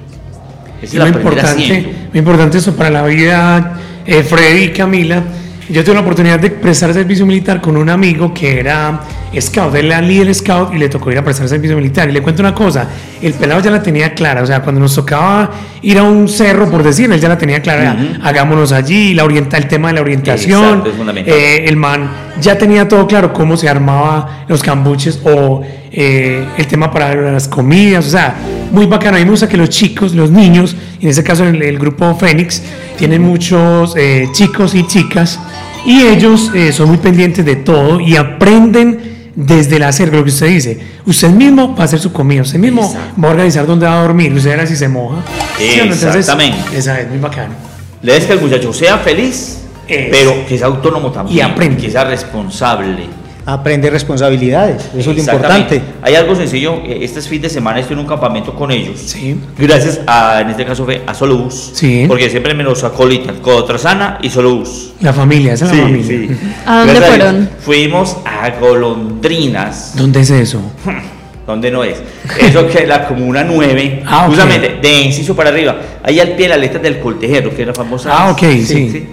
[0.81, 3.73] Es muy importante, muy importante eso para la vida,
[4.05, 5.23] eh, Freddy y Camila.
[5.69, 8.99] Yo tuve la oportunidad de prestar servicio militar con un amigo que era
[9.39, 12.09] scout, él era líder scout y le tocó ir a prestar servicio militar.
[12.09, 12.87] Y le cuento una cosa,
[13.21, 15.49] el pelado ya la tenía clara, o sea, cuando nos tocaba
[15.81, 18.21] ir a un cerro, por decir, él ya la tenía clara, Ujú.
[18.21, 22.09] hagámonos allí, la orienta, el tema de la orientación, Exacto, es eh, el man
[22.41, 27.47] ya tenía todo claro cómo se armaba los cambuches o eh, el tema para las
[27.47, 28.35] comidas, o sea,
[28.71, 29.17] muy bacano.
[29.17, 32.15] A mí me gusta que los chicos, los niños, en este caso el, el grupo
[32.15, 32.61] Fénix,
[32.97, 35.39] tienen muchos eh, chicos y chicas
[35.85, 40.29] y ellos eh, son muy pendientes de todo y aprenden desde el hacer, lo que
[40.29, 40.79] usted dice.
[41.05, 43.21] Usted mismo va a hacer su comida, usted mismo Exacto.
[43.21, 45.17] va a organizar dónde va a dormir, usted verá si se moja.
[45.57, 45.79] ¿Sí?
[45.79, 46.77] Entonces, Exactamente.
[46.77, 47.53] esa es muy bacano.
[48.01, 50.09] Le des que el muchacho sea feliz, Es.
[50.11, 51.37] pero que sea autónomo también.
[51.37, 51.79] Y aprenda.
[51.81, 53.05] Que sea responsable.
[53.45, 55.81] Aprende responsabilidades, eso es lo importante.
[56.03, 56.75] Hay algo sencillo.
[56.85, 58.99] eh, Este fin de semana estoy en un campamento con ellos.
[58.99, 59.35] Sí.
[59.57, 61.71] Gracias a, en este caso fue a Solo Bus.
[61.73, 62.05] Sí.
[62.07, 63.37] Porque siempre me los acolitan.
[63.37, 64.93] Cotrasana y Solo Bus.
[65.01, 66.37] La familia, esa es la familia.
[66.67, 67.49] ¿A dónde Gracias fueron?
[67.61, 69.93] Fuimos a Golondrinas.
[69.95, 70.61] ¿Dónde es eso?
[71.47, 71.97] ¿Dónde no es?
[72.39, 76.43] Eso que es la Comuna 9, Ah, justamente de Enciso para arriba, ahí al pie
[76.45, 78.09] de la letra del Coltejero, que es la famosa.
[78.13, 79.07] Ah, ok, sí.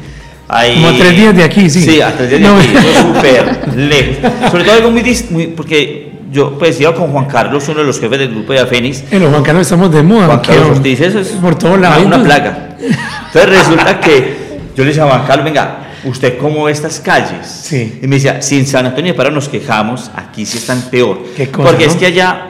[0.49, 1.83] Ahí- Como a tres días de aquí, sí.
[1.83, 2.57] Sí, a tres días de No.
[2.57, 4.33] aquí, es súper lejos.
[4.51, 8.01] Sobre todo algo muy, muy- porque yo pues iba con Juan Carlos, uno de los
[8.01, 10.27] jefes del grupo de Afenis, En los Juan Carlos estamos de moda.
[10.27, 10.77] Juan ¿qué Carlos?
[10.79, 12.07] Ortiz, eso es por todos una- lados.
[12.07, 12.77] una plaga.
[12.81, 14.37] Entonces resulta que
[14.77, 17.47] yo le decía a Juan Carlos, venga, ¿usted cómo ve estas calles?
[17.47, 17.99] Sí.
[18.03, 21.25] Y me decía, si en San Antonio de Pará nos quejamos, aquí sí están peor.
[21.37, 22.01] Qué cosa, Porque es ¿no?
[22.01, 22.47] que allá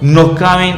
[0.00, 0.74] no caben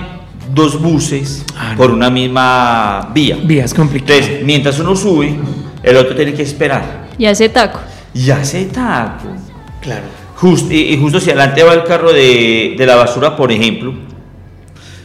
[0.54, 1.76] dos buses Ah, no.
[1.78, 3.38] por una misma vía.
[3.42, 4.22] Vías complicadas.
[4.24, 5.34] Entonces, mientras uno sube,
[5.84, 7.08] el otro tiene que esperar.
[7.18, 7.80] Y hace taco.
[8.14, 9.28] Y hace taco.
[9.80, 10.02] Claro.
[10.36, 13.94] Just- y, y justo si adelante va el carro de, de la basura, por ejemplo.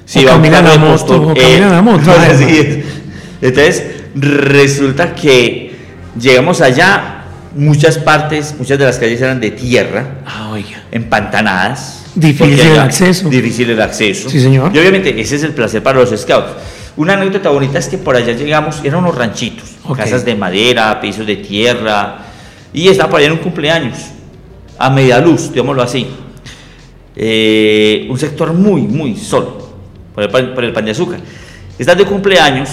[0.06, 2.42] Si O va un carro la de moto, eh, la moto, no, además.
[2.42, 2.78] así es.
[3.42, 3.84] Entonces,
[4.15, 5.76] resulta que
[6.20, 7.24] llegamos allá,
[7.56, 10.82] muchas partes, muchas de las calles eran de tierra, Ah, oiga.
[10.92, 12.06] empantanadas.
[12.15, 13.30] Difícil el acceso.
[13.30, 14.30] Difícil el acceso.
[14.30, 14.72] Sí, señor.
[14.76, 16.50] Y obviamente ese es el placer para los scouts.
[17.00, 20.00] Una anécdota bonita es que por allá llegamos, eran unos ranchitos, Ok.
[20.00, 22.26] casas de madera, pisos de tierra,
[22.74, 23.98] y estaba por allá en un cumpleaños,
[24.78, 26.06] a media luz, digámoslo así.
[27.16, 29.70] Eh, un sector muy, muy solo,
[30.14, 31.22] por el, pan, por el pan de azúcar.
[31.78, 32.70] Están de cumpleaños,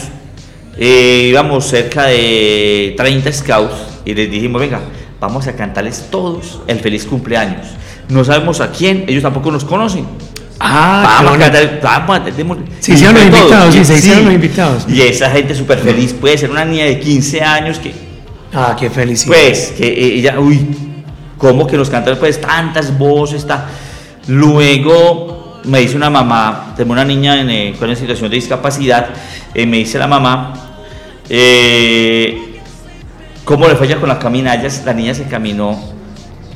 [0.76, 4.80] eh, íbamos cerca de 30 scouts y les dijimos, venga,
[5.20, 7.68] vamos a cantarles todos el feliz cumpleaños.
[8.08, 10.04] No sabemos a quién, ellos tampoco nos conocen.
[10.58, 14.34] Ah, vamos a cantar, vamos a demos- Se hicieron los invitados, sí, se hicieron los
[14.34, 14.86] invitados.
[14.88, 17.94] Y esa gente súper feliz, puede ser una niña de 15 años que
[18.54, 19.34] Ah, qué felicidad.
[19.36, 20.66] Pues, que ella, uy,
[21.36, 23.66] ¿cómo que los cantores, pues tantas voces, está.
[24.28, 29.08] Luego me dice una mamá, tengo una niña en, eh, con una situación de discapacidad,
[29.52, 30.54] eh, me dice la mamá,
[31.28, 32.60] eh,
[33.44, 34.82] ¿cómo le fue ella con las caminallas?
[34.86, 35.78] La niña se caminó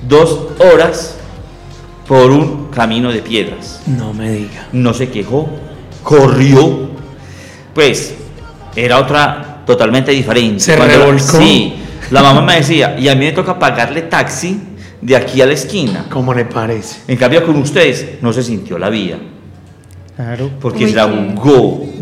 [0.08, 1.16] dos horas
[2.10, 3.82] por un camino de piedras.
[3.86, 4.66] No me diga.
[4.72, 5.48] No se quejó,
[6.02, 6.90] corrió,
[7.72, 8.14] pues
[8.74, 10.58] era otra totalmente diferente.
[10.58, 11.38] Se Cuando- revolcó.
[11.38, 11.72] Sí,
[12.10, 14.60] la mamá me decía, y a mí me toca pagarle taxi
[15.00, 16.06] de aquí a la esquina.
[16.10, 16.96] ¿Cómo le parece?
[17.06, 19.16] En cambio con ustedes no se sintió la vida,
[20.24, 20.50] Claro.
[20.60, 20.92] porque Uy.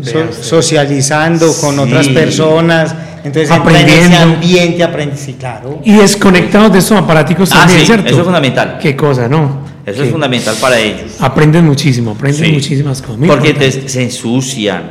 [0.03, 0.43] So- Vea usted.
[0.43, 1.79] socializando con Sí.
[1.81, 4.17] otras personas, entonces en ese Aprendiendo.
[4.17, 5.79] ambiente, sí, claro.
[5.85, 8.07] Y desconectados de estos aparaticos Ah, también, sí, ¿cierto?
[8.07, 8.77] eso es fundamental.
[8.81, 9.59] Qué cosa, ¿no?
[9.85, 11.15] Eso es fundamental para ellos.
[11.19, 12.51] Aprenden muchísimo, aprenden Sí.
[12.51, 13.17] muchísimas cosas.
[13.17, 14.83] muy Porque entonces se ensucian,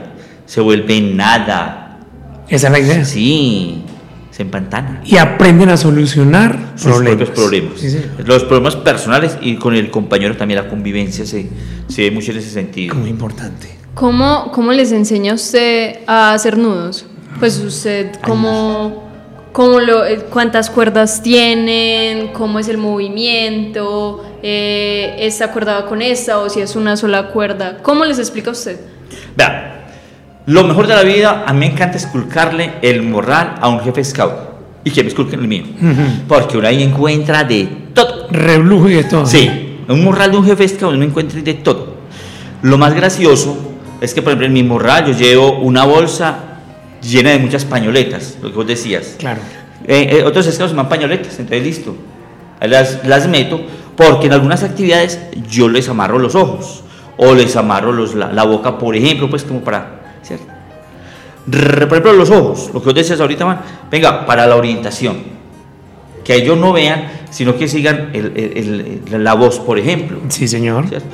[0.47, 1.99] se vuelven nada.
[2.49, 3.05] Esa es la idea.
[3.05, 3.85] Sí,
[4.39, 5.01] se empantanan.
[5.05, 7.81] Y aprenden a solucionar sus propios problemas.
[7.81, 8.01] Sí.
[8.25, 11.49] Los problemas personales y con el compañero también la convivencia se,
[11.89, 12.95] se ve mucho en ese sentido.
[12.95, 13.69] Muy importante.
[13.95, 17.05] ¿Cómo, ¿Cómo les enseña usted a hacer nudos?
[17.41, 19.09] Pues usted, ¿cómo,
[19.51, 22.29] cómo lo, eh, ¿cuántas cuerdas tienen?
[22.29, 24.25] ¿Cómo es el movimiento?
[24.45, 27.79] Eh, ¿Esta cuerda va con esta o si es una sola cuerda?
[27.83, 28.79] ¿Cómo les explica usted?
[29.37, 29.78] Vea,
[30.49, 34.03] lo mejor de la vida, a mí me encanta esculcarle el morral a un jefe
[34.03, 34.33] scout
[34.83, 35.65] y que me esculquen el mío.
[36.27, 38.29] Porque uno ahí encuentra de todo.
[38.31, 39.27] Reblujo y de todo.
[39.27, 41.99] Sí, un morral de un jefe scout uno encuentra de todo.
[42.63, 43.59] Lo más gracioso
[44.01, 46.39] es que, por ejemplo, en mi morral yo llevo una bolsa
[47.03, 49.17] llena de muchas pañoletas, lo que vos decías.
[49.19, 49.41] Claro.
[49.87, 51.95] Eh, eh, otros scouts me dan pañoletas, entonces listo.
[52.63, 53.61] Las, las meto
[53.97, 56.85] porque en algunas actividades yo les amarro los ojos
[57.19, 59.98] o les amarro los, la, la boca, por ejemplo, pues como para...
[61.51, 63.61] Por ejemplo, los ojos, lo que vos decías ahorita, man,
[63.91, 65.17] venga, para la orientación.
[66.25, 70.19] Que ellos no vean, sino que sigan el- el- el- la voz, por ejemplo.
[70.29, 70.87] Sí, señor.
[70.89, 71.07] ¿cierto?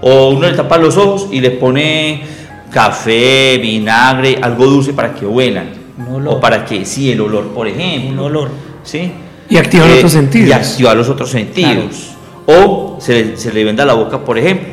[0.00, 2.22] O uno le tapa los ojos y le pone
[2.70, 5.66] café, vinagre, algo dulce para que huelan.
[5.98, 6.34] Un olor.
[6.36, 8.12] O para que, sí, el olor, por ejemplo.
[8.12, 8.48] Un olor.
[8.82, 9.12] ¿Sí?
[9.50, 10.48] Y activar Eh, otros sentidos.
[10.48, 12.12] Y activar los otros sentidos.
[12.46, 14.68] O se le, se le venda la boca, por ejemplo.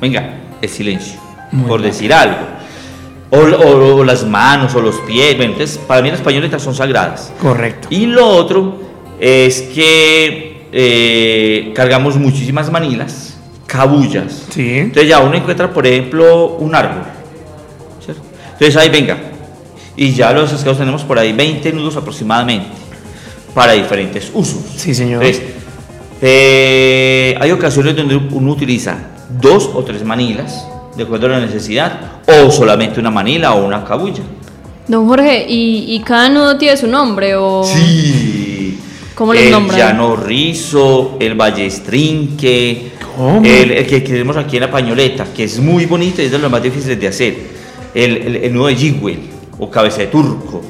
[0.00, 1.18] Venga, es silencio.
[1.52, 1.90] Muy por bien.
[1.90, 2.36] decir algo.
[3.30, 5.36] O, o- o las manos o los pies.
[5.36, 7.32] Bueno, entonces, para mí las pañoletas son sagradas.
[7.40, 7.88] Correcto.
[7.90, 8.78] Y lo otro
[9.18, 13.36] es que eh, cargamos muchísimas manilas,
[13.66, 14.44] cabullas.
[14.50, 14.78] Sí.
[14.78, 17.02] Entonces ya uno encuentra, por ejemplo, un árbol.
[18.04, 18.22] ¿cierto?
[18.52, 19.16] Entonces ahí venga.
[19.96, 22.68] Y ya los scouts tenemos por ahí 20 nudos aproximadamente
[23.54, 24.58] para diferentes usos.
[24.76, 25.24] Sí, señor.
[25.24, 25.52] Entonces,
[26.22, 28.96] eh, hay ocasiones donde uno utiliza
[29.40, 33.84] dos o tres manilas, de acuerdo a la necesidad, o solamente una manila o una
[33.84, 34.22] cabulla.
[34.88, 37.64] Don Jorge, ¿y, y cada nudo tiene su nombre o...?
[37.64, 38.78] Sí.
[39.14, 39.78] ¿Cómo los el nombran?
[39.78, 43.44] llano rizo, el ballestrinque, ¿Cómo?
[43.44, 46.38] el, el que tenemos aquí en la pañoleta, que es muy bonito y es de
[46.38, 47.34] los más difíciles de hacer.
[47.94, 49.20] El, el, el nudo de jigwell
[49.58, 50.62] o cabeza de turco.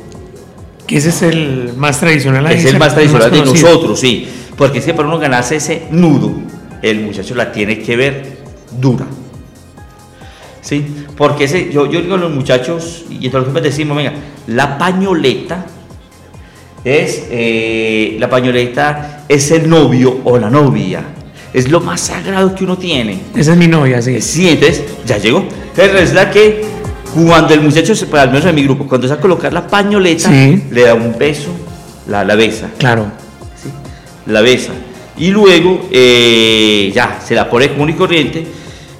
[0.86, 2.46] Que ese es el más tradicional.
[2.46, 3.68] ahí, es el más tradicional de conocido.
[3.68, 4.28] nosotros, sí.
[4.56, 6.32] Porque es que para uno ganarse ese nudo,
[6.82, 8.38] el muchacho la tiene que ver
[8.80, 9.06] dura.
[10.66, 10.84] ¿Sí?
[11.16, 14.14] Porque ese, yo, yo digo a los muchachos, y entonces los decimos, venga,
[14.48, 15.64] la pañoleta
[16.84, 21.04] es, eh, la pañoleta es el novio o la novia.
[21.54, 23.20] Es lo más sagrado que uno tiene.
[23.36, 24.20] Esa es mi novia, sí.
[24.20, 25.38] Sí, entonces ya llegó.
[25.68, 26.64] Entonces resulta que
[27.14, 29.52] cuando el muchacho, se, pues, al menos en mi grupo, cuando se va a colocar
[29.52, 30.64] la pañoleta, Sí.
[30.72, 31.50] le da un beso,
[32.08, 33.06] la, la besa, Claro.
[33.62, 33.68] ¿sí?
[34.26, 34.72] la besa.
[35.16, 38.44] Y luego eh, ya se la pone común y corriente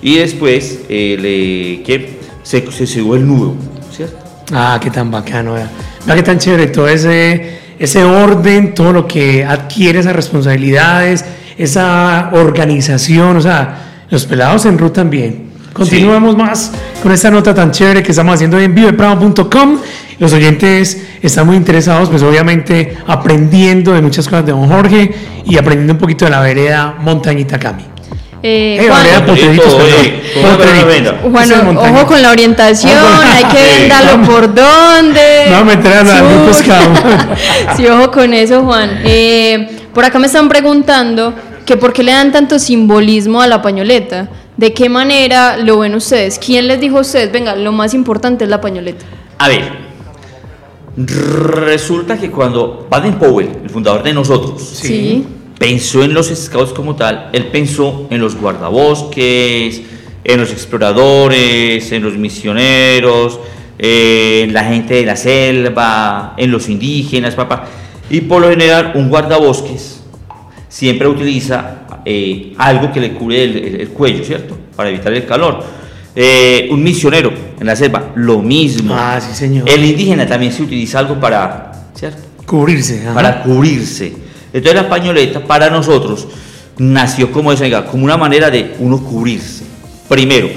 [0.06, 2.20] y después eh, le, ¿qué?
[2.44, 3.56] Se, se sube el nudo,
[3.90, 4.16] ¿cierto?
[4.52, 5.68] Ah, qué tan bacano, vea.
[6.06, 11.24] Qué tan chévere todo ese, ese orden, todo lo que adquiere esas responsabilidades,
[11.58, 15.50] esa organización, o sea, los pelados se enrutan bien.
[15.72, 16.70] Continuamos más
[17.02, 19.78] con esta nota tan chévere que estamos haciendo en viveprado.com.
[20.20, 25.12] Los oyentes están muy interesados, pues obviamente aprendiendo de muchas cosas de don Jorge
[25.44, 27.95] y aprendiendo un poquito de la vereda Montañita Cami.
[28.42, 29.88] Eh, Eh, Juan- Potreritos, perdón.
[30.04, 31.14] eh, ¿cómo que Potreritos.
[31.22, 33.22] no Bueno, ojo con la orientación, Ojo.
[33.34, 35.46] hay que vendarlo por dónde.
[35.50, 36.28] No, a la Sur.
[36.28, 37.76] grupo scout.
[37.76, 39.00] sí, ojo con eso, Juan.
[39.04, 41.32] Eh, por acá me están preguntando
[41.64, 44.28] que por qué le dan tanto simbolismo a la pañoleta.
[44.56, 46.38] ¿De qué manera lo ven ustedes?
[46.38, 47.30] ¿Quién les dijo a ustedes?
[47.32, 49.04] Venga, lo más importante es la pañoleta.
[49.38, 49.70] A ver,
[50.96, 55.26] resulta que cuando Baden Powell, el fundador de nosotros, Sí.
[55.58, 59.82] Pensó en los scouts como tal, él pensó en los guardabosques,
[60.24, 63.38] en los exploradores, en los misioneros,
[63.78, 67.64] eh, en la gente de la selva, en los indígenas, papá.
[68.10, 70.00] Y por lo general, un guardabosques
[70.68, 74.56] siempre utiliza eh, algo que le cubre el, el- el cuello, ¿cierto?
[74.76, 75.62] Para evitar el calor.
[76.14, 78.94] Eh, un misionero en la selva, lo mismo.
[78.96, 79.68] Ah, sí, señor.
[79.68, 82.22] El indígena también se utiliza algo para, ¿cierto?
[82.46, 83.00] Cubrirse.
[83.02, 83.14] ajá.
[83.14, 84.12] para cubrirse.
[84.52, 86.26] Entonces la pañoleta para nosotros
[86.78, 87.52] nació como
[87.90, 89.64] como una manera de uno cubrirse.
[90.08, 90.48] Primero.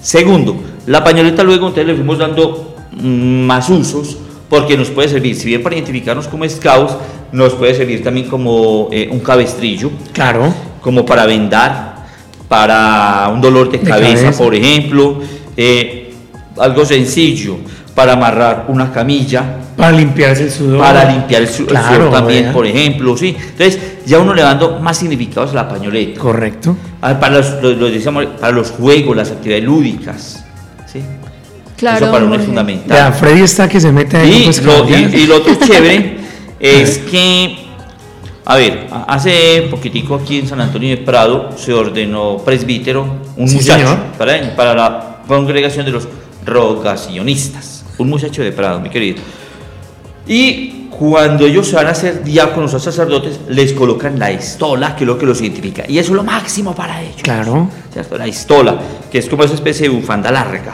[0.00, 4.16] Segundo, la pañoleta luego entonces le fuimos dando mm, más usos
[4.48, 6.94] porque nos puede servir, si bien para identificarnos como scouts,
[7.32, 10.54] nos puede servir también como eh, un cabestrillo, Claro.
[10.80, 12.06] como para vendar,
[12.48, 14.44] para un dolor de De cabeza, cabeza.
[14.44, 15.18] por ejemplo,
[15.56, 16.12] eh,
[16.58, 17.56] algo sencillo,
[17.96, 19.42] para amarrar una camilla,
[19.76, 20.78] Para limpiarse el sudor.
[20.78, 23.34] para limpiar el, su- el Claro, sudor también, por ejemplo, sí.
[23.36, 26.20] Entonces, ya uno le va dando más significados a la pañoleta.
[26.20, 26.76] Correcto.
[27.00, 30.44] Ah, Para los, lo- lo decíamos, para los juegos, las actividades lúdicas,
[30.86, 31.00] ¿sí?
[31.76, 33.12] Claro, Eso para uno es fundamental.
[33.14, 34.42] Freddy está que se mete ahí.
[34.42, 36.18] Y pues, lo, y- lo otro chévere
[36.60, 37.56] es que,
[38.44, 43.56] a ver, hace poquitico aquí en San Antonio de Prado se ordenó presbítero, un Sí,
[43.56, 43.98] muchacho, señor.
[44.18, 46.06] para, para la congregación de los
[46.44, 49.18] rogacionistas, un muchacho de Prado, mi querido.
[50.26, 55.04] Y cuando ellos se van a hacer diáconos o sacerdotes, les colocan la estola, que
[55.04, 55.84] es lo que los identifica.
[55.88, 57.22] Y eso es lo máximo para ellos.
[57.22, 57.68] Claro.
[57.92, 58.16] ¿cierto?
[58.18, 58.78] La estola,
[59.10, 60.72] que es como esa especie de bufanda larga.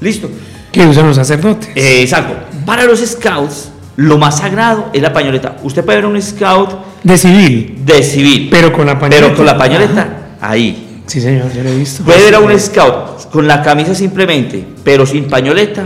[0.00, 0.30] Listo.
[0.70, 1.70] Que usan los sacerdotes.
[1.74, 2.34] Eh, exacto.
[2.66, 5.56] Para los scouts, lo más sagrado es la pañoleta.
[5.62, 6.70] Usted puede ver un scout
[7.02, 7.78] De civil.
[7.84, 9.24] de civil, Pero con la pañoleta.
[9.26, 10.08] pero con la pañoleta
[10.40, 11.02] ahí.
[11.06, 12.02] Sí, señor, yo lo he visto.
[12.04, 15.84] Puede ver a un scout con la camisa simplemente, pero sin pañoleta,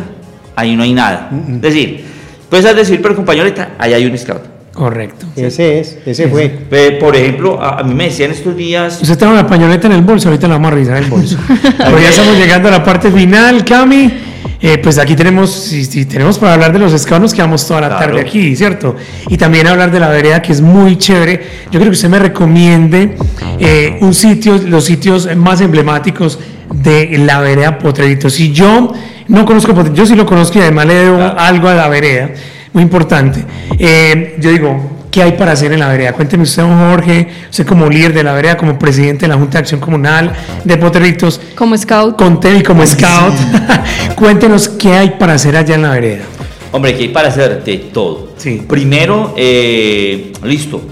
[0.59, 1.30] ahí no hay nada.
[1.56, 2.04] Es decir,
[2.48, 4.42] puedes ser de civil, pero con pañoleta, ahí hay un scout.
[4.72, 5.26] Correcto.
[5.34, 6.56] Ese es, ese fue.
[6.70, 9.94] Eh, por ejemplo, a, a mí me decían estos días, Usted estaba la pañoleta en
[9.94, 11.36] el bolso, ahorita la vamos a revisar el bolso.
[11.78, 14.12] Pero ya estamos llegando a la parte final, Cami.
[14.61, 17.80] Eh, pues aquí tenemos, si, si tenemos para hablar de los scouts, nos quedamos toda
[17.82, 18.06] la Claro.
[18.06, 18.96] tarde aquí, ¿cierto?
[19.28, 21.40] Y también hablar de la vereda, que es muy chévere.
[21.66, 23.16] Yo creo que usted me recomiende
[23.61, 26.38] eh, un sitio, los sitios más emblemáticos
[26.72, 28.28] de la vereda Potrerito.
[28.30, 28.92] Si yo
[29.28, 31.38] no conozco yo sí lo conozco y además le debo Claro.
[31.38, 32.30] algo a la vereda,
[32.72, 33.44] muy importante.
[33.78, 36.12] Eh, yo digo, ¿qué hay para hacer en la vereda?
[36.12, 39.52] Cuénteme usted, don Jorge, usted como líder de la vereda, como presidente de la Junta
[39.52, 40.32] de Acción Comunal
[40.64, 42.16] de Potreritos, Como scout.
[42.16, 43.34] con Tevi como scout,
[44.16, 46.24] cuéntenos qué hay para hacer allá en la vereda.
[46.72, 48.32] hombre, que hay para hacer de todo.
[48.36, 48.62] Sí.
[48.68, 50.82] Primero, eh, listo,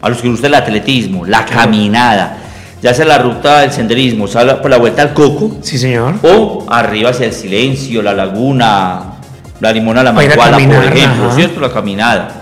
[0.00, 2.37] a los que les gusta el atletismo, la caminada,
[2.82, 6.14] ya sea la ruta del senderismo, sea la- por la vuelta al coco, Sí, señor.
[6.22, 9.14] o arriba hacia el silencio, la laguna,
[9.60, 11.34] la limona, la manguala, por ejemplo, ajá.
[11.34, 11.60] ¿cierto?
[11.60, 12.34] La caminada.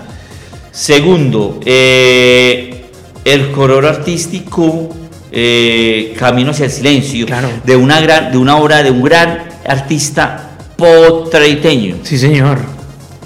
[0.71, 2.85] Segundo, eh,
[3.25, 4.91] el color artístico
[5.39, 7.49] eh, Camino hacia el silencio, Claro.
[7.65, 12.59] de, una gran, de una obra de un gran artista potreiteño, Sí, señor.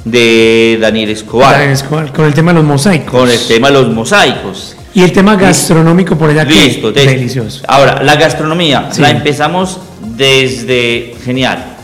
[0.04, 3.10] de Daniel Escobar, Daniel Escobar, Con el tema de los mosaicos.
[3.10, 4.76] con el tema de los mosaicos.
[4.94, 7.62] Y el tema gastronómico por allá, que Listo, de- delicioso.
[7.68, 9.00] Ahora, la gastronomía, Sí.
[9.00, 9.78] la empezamos
[10.16, 11.76] desde, genial,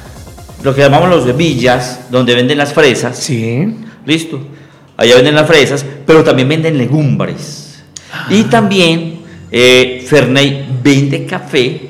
[0.63, 3.17] lo que llamamos los villas, donde venden las fresas.
[3.19, 3.75] Sí.
[4.05, 4.41] Listo.
[4.97, 7.83] Allá venden las fresas, pero también venden legumbres.
[8.13, 8.27] Ah.
[8.31, 9.21] Y también
[9.53, 11.81] eh, Ferney vende café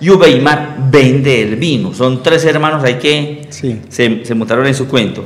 [0.00, 1.94] y Ubeimar vende el vino.
[1.94, 3.76] Son tres hermanos ahí que Sí.
[3.88, 5.24] se, se montaron en su cuento.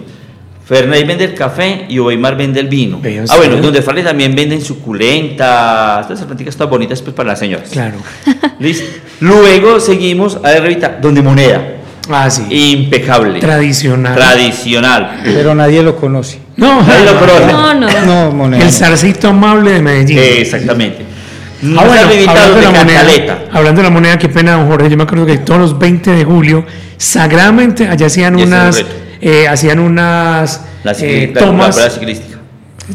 [0.64, 3.00] Ferney vende el café y Ubeimar vende el vino.
[3.28, 7.68] Ah, bueno, donde Farley también venden suculentas, estas serpenticas todas bonitas pues, para las señoras.
[7.70, 7.96] Claro.
[8.60, 8.86] Listo.
[9.20, 11.78] Luego seguimos a ver, Revita, donde moneda.
[12.08, 12.44] Ah, sí.
[12.50, 13.40] Impecable.
[13.40, 14.14] Tradicional.
[14.14, 15.20] Tradicional.
[15.24, 16.38] Pero nadie lo conoce.
[16.56, 17.52] no, Nadie lo conoce.
[17.52, 18.06] No, no.
[18.06, 18.64] No, moneda.
[18.64, 20.18] el zarcito amable de Medellín.
[20.18, 21.06] Exactamente.
[21.64, 24.90] Ah, bueno, revista hablando de, la moneda, hablando de la moneda, qué pena, don Jorge.
[24.90, 26.64] Yo me acuerdo que todos los 20 de julio,
[26.96, 28.84] sagradamente, allá hacían unas.
[29.22, 32.38] Eh, hacían unas La, eh, tomas la ciclística.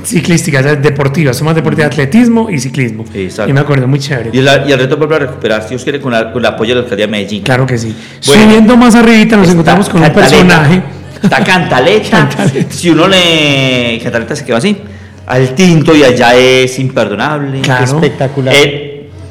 [0.04, 3.06] ciclísticas, eh, deportivas, tomas deportivas, atletismo y ciclismo.
[3.14, 3.48] Exacto.
[3.48, 4.30] Yo me acuerdo, muy chévere.
[4.34, 6.46] Y, el- y el reto vuelve a recuperar, si Dios quiere, con, la- con el
[6.46, 7.44] apoyo de la alcaldía de Medellín.
[7.44, 7.96] Claro que sí.
[8.28, 10.36] Bueno, Subiendo más arribita nos encontramos con un Cantaleta.
[10.38, 10.84] personaje.
[11.24, 12.10] Está Cantaleta.
[12.30, 12.72] Cantaleta.
[12.74, 14.00] Si uno le.
[14.04, 14.78] Cantaleta se quedó así.
[15.26, 17.60] Al tinto y allá es imperdonable.
[17.62, 17.84] Claro.
[17.84, 18.54] Espectacular.
[18.56, 18.87] Eh,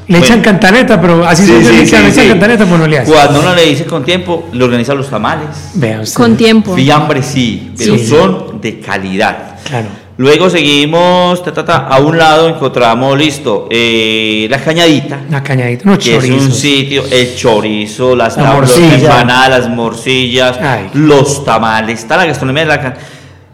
[0.09, 2.29] Le bueno, echan cantaleta, pero así sí, se sí, dice, sí, le echan sí.
[2.29, 3.13] cantaleta, pues no le hace.
[3.13, 5.49] Cuando uno le dice con tiempo, le organiza los tamales.
[5.75, 6.17] Vea usted.
[6.17, 6.75] Con tiempo.
[6.77, 8.07] Fiambre sí, pero Sí.
[8.07, 9.57] son de calidad.
[9.65, 9.89] Claro.
[10.19, 15.83] Luego seguimos, ta, ta, ta, a un lado encontramos, listo, eh, la cañadita, Una cañadita,
[15.85, 20.89] unos que es un sitio, el chorizo, las La empanadas, las morcillas, Ay.
[20.95, 22.95] los tamales, está la gastronomía de la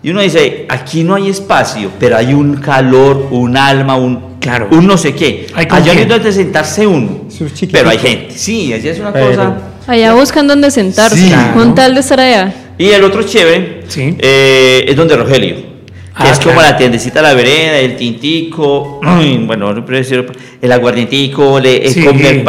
[0.05, 4.69] Y uno dice, aquí no hay espacio, pero hay un calor, un alma, un, Claro.
[4.73, 5.47] un no sé qué.
[5.55, 7.23] Allá no donde sentarse uno,
[7.71, 8.35] pero hay gente.
[8.37, 9.57] Sí, allá es una Pero- cosa...
[9.87, 11.17] Allá buscan dónde sentarse.
[11.17, 11.33] Sí.
[11.55, 12.53] Con tal de estar allá.
[12.79, 14.15] Y el otro chévere Sí.
[14.19, 15.57] eh, es donde Rogelio.
[15.57, 19.01] que Ah, es como la tiendecita la vereda, el tintico,
[19.47, 19.73] bueno,
[20.61, 22.05] el aguardientico, el, Sí.
[22.05, 22.43] comer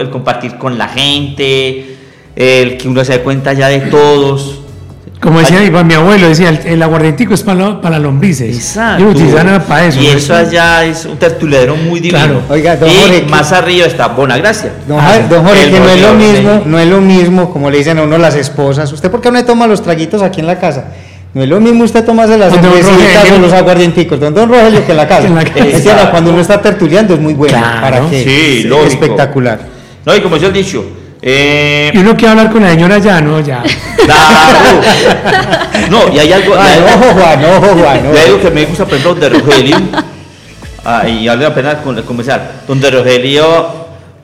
[0.00, 1.94] el compartir con la gente,
[2.34, 4.60] el que uno se da cuenta ya de todos.
[5.24, 8.54] Como decía mi, mi abuelo, decía, el, el aguardientico es para, para lombrices.
[8.54, 9.10] Exacto.
[9.16, 9.24] Y
[9.66, 9.98] para eso.
[10.00, 10.12] Y ¿no?
[10.12, 12.18] eso allá es un tertuliadero muy divino.
[12.18, 12.42] Claro.
[12.50, 14.70] Oiga, don y Jorge, ¿qué- más arriba está Bonagracia.
[14.86, 16.62] Don, Ah, Jorge- don Jorge, que no es lo mismo, sí.
[16.66, 18.92] no es lo mismo, como le dicen a uno las esposas.
[18.92, 20.84] ¿Usted por qué no le toma los traguitos aquí en la casa?
[21.32, 23.34] No es lo mismo usted tomarse las cervecitas Rogelio.
[23.36, 25.26] o los aguardienticos, don Don Rogelio, que en la casa.
[25.26, 25.64] En la casa.
[25.66, 27.56] Es que cuando uno está tertuleando es muy bueno.
[27.58, 27.80] Claro.
[27.80, 28.22] ¿Para qué?
[28.24, 28.88] Sí, Es lógico.
[28.88, 29.58] espectacular.
[30.04, 30.84] No, y como yo he dicho,
[31.26, 33.40] eh, Y uno quiere hablar con la señora ya, ¿no?
[33.40, 33.62] Ya.
[34.04, 34.80] claro.
[35.90, 37.48] No, y hay algo, y hay no, algo- Juan, no,
[37.82, 38.12] Juan, no.
[38.14, 39.76] y hay algo que me gusta, por ejemplo, de Rogelio.
[40.84, 42.62] Ah, y vale la pena con- comenzar.
[42.68, 43.66] Donde Rogelio,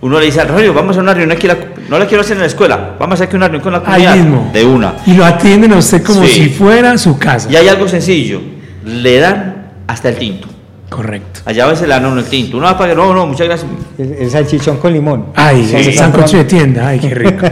[0.02, 1.56] uno le dice, Rogelio, vamos a una reunión aquí, la-
[1.88, 3.78] no la quiero hacer en la escuela, vamos a hacer aquí una reunión con la
[3.78, 4.16] Ahí comunidad.
[4.16, 4.50] mismo.
[4.52, 4.92] De una.
[5.06, 6.32] Y lo atienden a usted como Sí.
[6.44, 7.48] si fuera su casa.
[7.50, 8.42] Y hay algo sencillo,
[8.84, 10.48] le dan hasta el tinto.
[10.90, 11.40] Correcto.
[11.46, 12.56] Allá a veces le dan uno el tinto.
[12.58, 13.70] Uno va a pagar, no, no, muchas gracias.
[13.96, 15.26] El, el salchichón con limón.
[15.36, 15.76] Ay, Sí.
[15.76, 17.46] ese sancocho de tienda, ay, qué rico.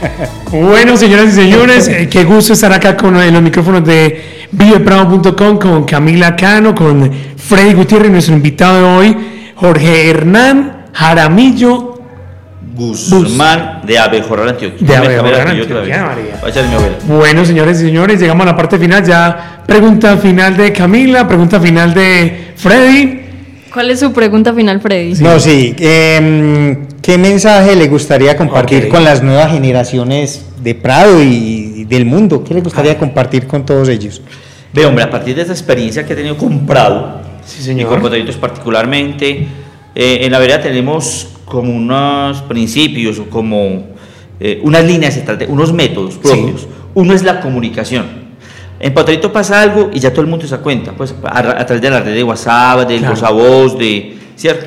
[0.52, 5.58] bueno, señoras y señores, eh, qué gusto estar acá con eh, los micrófonos de viveprado.com,
[5.58, 9.16] con Camila Cano, con Freddy Gutiérrez, nuestro invitado de hoy,
[9.56, 11.93] Jorge Hernán Jaramillo.
[12.74, 14.86] Guzmán de Abejorral, Antioquia.
[14.86, 16.04] De Abejorral, Antioquia.
[16.04, 16.40] María.
[17.06, 19.62] Bueno, señores y señores, llegamos a la parte final ya.
[19.66, 23.20] Pregunta final de Camila, pregunta final de Freddy.
[23.72, 25.14] ¿Cuál es su pregunta final, Freddy?
[25.22, 25.74] No, sí.
[25.78, 32.44] em, ¿Qué mensaje le gustaría compartir con las nuevas generaciones de Prado y, del mundo?
[32.44, 34.22] ¿Qué le gustaría compartir con todos ellos?
[34.72, 38.00] Ve, hombre, a partir de esa experiencia que he tenido con Prado, Sí, y con
[38.00, 39.46] Potaditos particularmente,
[39.94, 43.86] eh, en la vereda tenemos como unos principios o como
[44.40, 46.66] eh, unas líneas, unos métodos propios.
[46.94, 48.24] Uno es la comunicación.
[48.80, 51.64] En Potadito pasa algo y ya todo el mundo se da cuenta, pues a, a
[51.66, 53.14] través de la red de WhatsApp, de Claro.
[53.14, 54.66] voz a voz, de, ¿cierto?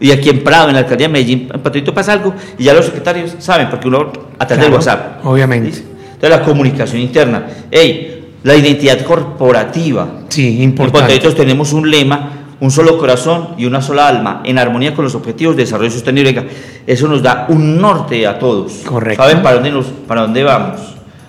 [0.00, 2.74] Y aquí en Prado, en la alcaldía de Medellín, en Potadito pasa algo y ya
[2.74, 5.24] los secretarios saben, porque uno a través del Claro, WhatsApp.
[5.26, 5.68] obviamente.
[5.70, 5.88] ¿listo?
[6.14, 7.46] Entonces la comunicación interna.
[7.70, 10.06] Hey, la identidad corporativa.
[10.28, 11.00] Sí, En importante.
[11.06, 15.14] Potaditos tenemos un lema, un solo corazón y una sola alma, en armonía con los
[15.14, 16.48] objetivos de desarrollo sostenible.
[16.86, 18.72] Eso nos da un norte a todos.
[18.86, 19.22] Correcto.
[19.22, 20.80] ¿Saben para dónde, nos, para dónde vamos?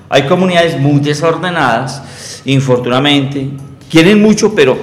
[0.07, 3.49] Hay comunidades muy desordenadas, infortunadamente,
[3.89, 4.77] quieren mucho, pero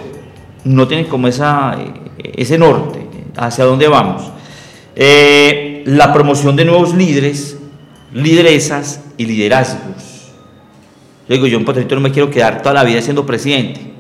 [0.65, 1.75] no tienen como esa,
[2.19, 4.23] eh, ese norte hacia dónde vamos.
[4.95, 7.57] Eh, la promoción de nuevos líderes,
[8.13, 10.35] lideresas y liderazgos.
[11.31, 13.92] Yo digo, yo en Potadito no me quiero quedar toda la vida siendo presidente.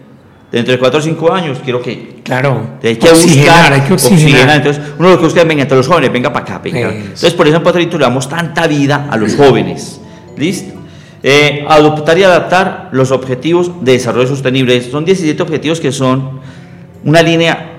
[0.53, 2.77] Dentro de 4 o 5 años quiero que Claro.
[2.83, 4.57] hay que oxigenar, buscar, hay que oxigenar.
[4.57, 6.93] Entonces, uno lo que busca venga, entre los jóvenes, venga para acá, venga.
[6.93, 9.99] Entonces, por eso en le damos tanta vida a los jóvenes.
[10.37, 10.75] ¿Listo?
[11.23, 14.79] Eh, adoptar y adaptar los objetivos de desarrollo sostenible.
[14.83, 16.41] Son 17 objetivos que son
[17.05, 17.71] una línea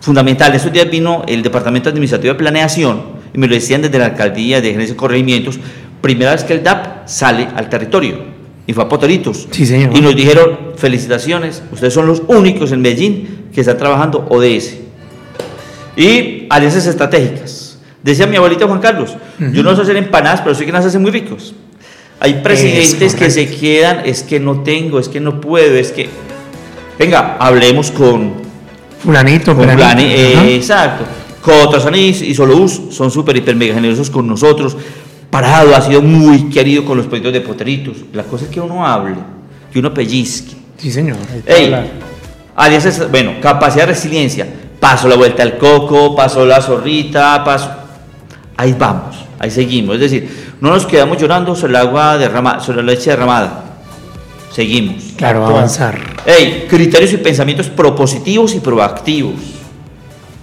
[0.00, 0.52] fundamental.
[0.54, 4.60] Estos días vino el Departamento Administrativo de Planeación y me lo decían desde la Alcaldía
[4.60, 5.60] de Gerencia de Corregimientos.
[6.00, 8.31] Primera vez que el DAP sale al territorio
[8.66, 9.48] y fue a Potoritos.
[9.50, 9.96] Sí, señor.
[9.96, 14.74] Y nos dijeron, felicitaciones, ustedes son los únicos en Medellín que están trabajando ODS.
[15.96, 17.78] Y alianzas estratégicas.
[18.02, 21.02] Decía mi abuelita Juan Carlos, yo no sé hacer empanadas, pero sí que las hacen
[21.02, 21.54] muy ricos.
[22.18, 26.08] Hay presidentes que se quedan, es que no tengo, es que no puedo, es que...
[26.98, 28.42] Venga, hablemos con,
[29.02, 30.14] Fulanito, con fulanito.
[30.14, 31.04] Eh, exacto.
[31.42, 34.76] Cotrasan y, y Solous son súper, hiper, mega generosos con nosotros.
[35.32, 37.96] Parado ha sido muy querido con los proyectos de Poteritos.
[38.12, 39.14] La cosa es que uno hable,
[39.72, 40.52] que uno pellizque.
[40.76, 41.16] Sí, señor.
[41.46, 41.86] Ey, Hablar.
[42.54, 44.46] alianzas, bueno, capacidad de resiliencia.
[44.78, 47.70] Paso la vuelta al coco, paso la zorrita, paso.
[48.58, 49.94] Ahí vamos, ahí seguimos.
[49.94, 53.64] Es decir, no nos quedamos llorando sobre el agua derramada, sobre la leche derramada.
[54.52, 55.14] Seguimos.
[55.16, 55.98] Claro, avanzar.
[56.26, 59.40] Ey, criterios y pensamientos propositivos y proactivos.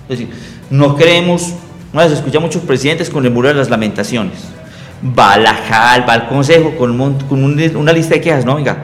[0.09, 0.29] Es decir,
[0.71, 1.53] no creemos,
[1.93, 4.57] una vez escucha a muchos presidentes con el muro de las lamentaciones.
[5.01, 8.43] Va a la JAL, va al consejo con, un con un- una lista de quejas,
[8.45, 8.83] no, venga,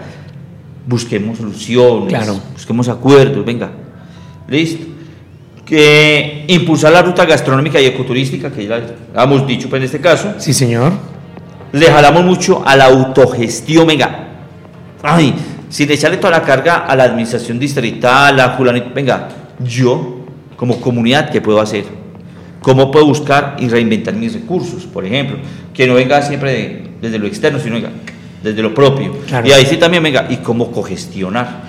[0.88, 2.40] busquemos soluciones, Claro.
[2.54, 3.70] busquemos acuerdos, venga,
[4.48, 4.86] listo.
[5.66, 8.82] Que impulsar la ruta gastronómica y ecoturística, que ya
[9.16, 10.94] hemos dicho pues, en este caso, Sí, señor.
[11.74, 14.28] le jalamos mucho a la autogestión, venga.
[15.02, 15.34] Ay,
[15.70, 19.28] sin echarle toda la carga a la administración distrital, a fulanito, venga,
[19.60, 20.20] yo
[20.56, 21.84] como comunidad, ¿qué puedo hacer?
[22.66, 24.86] ¿Cómo puedo buscar y reinventar mis recursos?
[24.88, 25.38] Por ejemplo,
[25.72, 27.92] que no venga siempre de- desde lo externo, sino venga
[28.42, 29.20] desde lo propio.
[29.28, 29.48] Claro.
[29.48, 31.62] Y ahí sí también, venga, ¿y cómo cogestionar?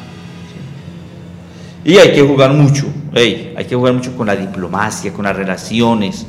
[1.85, 5.37] Y hay que jugar mucho, ey, hay que jugar mucho con la diplomacia, con las
[5.37, 6.25] relaciones,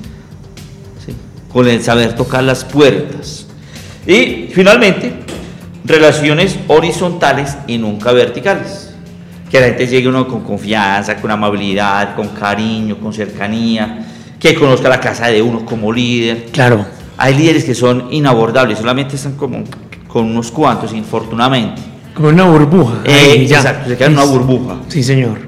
[1.06, 1.14] ¿sí?
[1.52, 3.48] con el saber tocar las puertas.
[4.06, 5.14] Y finalmente,
[5.86, 8.84] relaciones horizontales y nunca verticales.
[9.50, 14.06] que la gente llegue uno con confianza, con amabilidad, con cariño, con cercanía,
[14.40, 16.48] que conozca la casa de uno como líder.
[16.52, 16.86] Claro.
[17.18, 19.64] Hay líderes que son inabordables, solamente están como
[20.08, 21.82] con unos cuantos, infortunadamente.
[22.14, 22.96] Como una burbuja.
[23.04, 23.58] Eh, ya.
[23.58, 24.76] exacto, se quedan en una burbuja.
[24.88, 25.48] Sí, señor.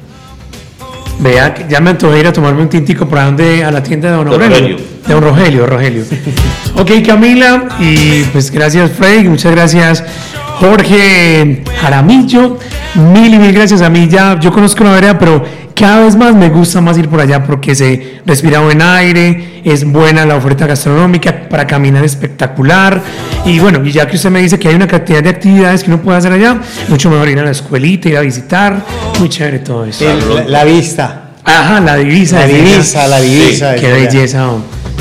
[1.19, 4.09] Vea, que ya me antojé ir a tomarme un tintico por donde a la tienda
[4.09, 4.49] de Don Aurelio.
[4.49, 4.77] Rogelio.
[5.05, 6.03] De Don Rogelio, Rogelio.
[6.75, 10.03] ok, Camila, y pues gracias, Freddy, muchas gracias,
[10.59, 12.57] Jorge Jaramillo.
[12.95, 14.07] Mil y mil gracias a mí.
[14.09, 15.43] Ya, yo conozco la vereda, pero
[15.75, 19.85] cada vez más me gusta más ir por allá porque se respira buen aire, es
[19.89, 23.01] buena la oferta gastronómica, para caminar espectacular.
[23.45, 25.91] Y bueno, y ya que usted me dice que hay una cantidad de actividades que
[25.91, 26.57] uno puede hacer allá,
[26.89, 28.83] mucho mejor ir a la escuelita, ir a visitar.
[29.19, 30.09] Muy chévere todo eso.
[30.09, 32.39] El- la, la vista, Ajá, la divisa.
[32.39, 33.75] la divisa, la divisa.
[33.75, 34.49] Qué belleza.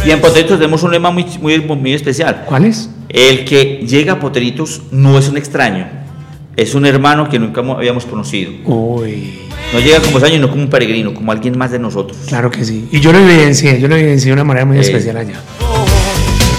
[0.06, 2.44] Y en Poteritos tenemos un lema muy, muy, muy especial.
[2.46, 2.88] ¿Cuál es?
[3.08, 5.86] El que llega a Poteritos no es un extraño,
[6.56, 8.52] es un hermano que nunca mo- habíamos conocido.
[8.66, 9.40] Uy,
[9.72, 12.16] No llega como extraño, no como un peregrino, como alguien más de nosotros.
[12.26, 12.86] claro que sí.
[12.92, 14.80] Y yo lo evidencié, yo lo evidencié de una manera muy Eh.
[14.80, 15.40] especial allá.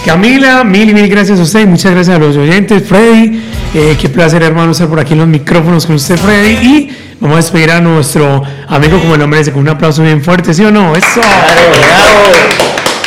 [0.06, 2.84] Camila, mil y mil gracias a usted, y muchas gracias a los oyentes.
[2.88, 3.42] Freddy,
[3.76, 6.54] eh, qué placer, hermano, estar por aquí en los micrófonos con usted, Freddy.
[6.68, 6.90] Y
[7.20, 10.64] vamos a despedir a nuestro amigo como el merece, con un aplauso bien fuerte, ¿sí
[10.64, 10.96] o no?
[10.96, 11.22] ¡Eso!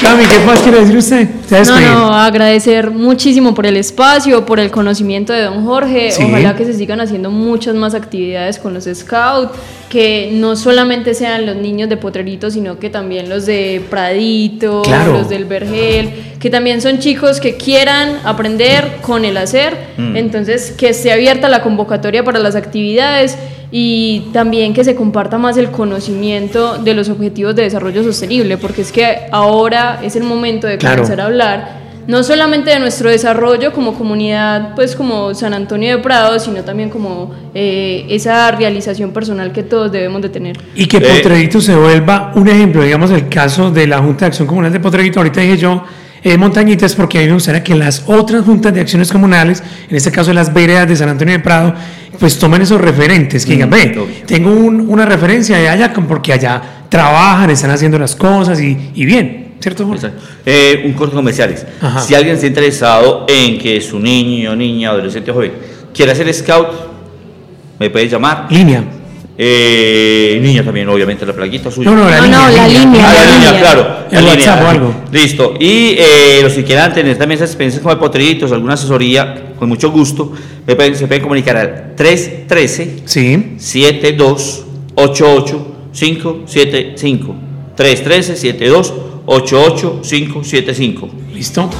[0.03, 1.28] Cami, ¿qué más quiere decir usted?
[1.48, 5.64] ¿Se va a No, no, agradecer muchísimo por el espacio, por el conocimiento de don
[5.64, 6.11] Jorge.
[6.11, 6.24] Sí.
[6.26, 9.53] Ojalá que se sigan haciendo muchas más actividades con los scouts,
[9.88, 15.12] que no solamente sean los niños de Potrerito, sino que también los de Pradito, Claro.
[15.12, 19.76] los del Vergel, que también son chicos que quieran aprender con el hacer.
[19.98, 20.16] Mm.
[20.16, 23.36] Entonces, que esté abierta la convocatoria para las actividades
[23.75, 28.83] y también que se comparta más el conocimiento de los objetivos de desarrollo sostenible, porque
[28.83, 30.97] es que ahora es el momento de Claro.
[30.97, 36.03] comenzar a hablar no solamente de nuestro desarrollo como comunidad, pues como San Antonio de
[36.03, 40.59] Prado, sino también como eh, esa realización personal que todos debemos de tener.
[40.75, 41.01] Y que Eh.
[41.01, 44.81] Potreguito se vuelva un ejemplo, digamos el caso de la Junta de Acción Comunal de
[44.81, 45.85] Potreguito, ahorita dije yo,
[46.25, 49.97] eh, montañitas, porque a mí me gustaría que las otras juntas de acciones comunales, en
[49.97, 51.75] este caso las veredas de San Antonio de Prado,
[52.18, 56.33] pues tomen esos referentes, que digan, Mm, ve, tengo un- una referencia de allá, porque
[56.33, 59.85] allá trabajan, están haciendo las cosas y, y bien, ¿cierto?
[60.47, 61.66] Eh, un corto comerciales.
[61.81, 62.01] Ajá.
[62.01, 65.53] Si alguien está interesado en que su niño, niña, adolescente o joven
[65.95, 66.68] quiera ser scout,
[67.81, 68.47] me puede llamar.
[68.51, 68.85] Línea.
[69.39, 71.91] Eh, niña también, obviamente, la plaquita suya.
[71.91, 72.39] No, no, la No, línea.
[72.39, 73.09] no, la línea.
[73.09, 73.61] Ah, la la línea, línea.
[73.61, 73.97] claro.
[74.11, 74.95] El la WhatsApp o algo.
[75.11, 75.55] Listo.
[75.59, 79.68] Y eh, los que quieran tener también esas experiencias como de potritos, alguna asesoría, con
[79.68, 80.33] mucho gusto,
[80.66, 83.55] me pueden, se pueden comunicar al 313 Sí.
[83.59, 84.64] 72
[84.95, 87.35] 88 575
[87.76, 88.93] 313 72
[89.26, 91.70] 88 575 ¿Listo?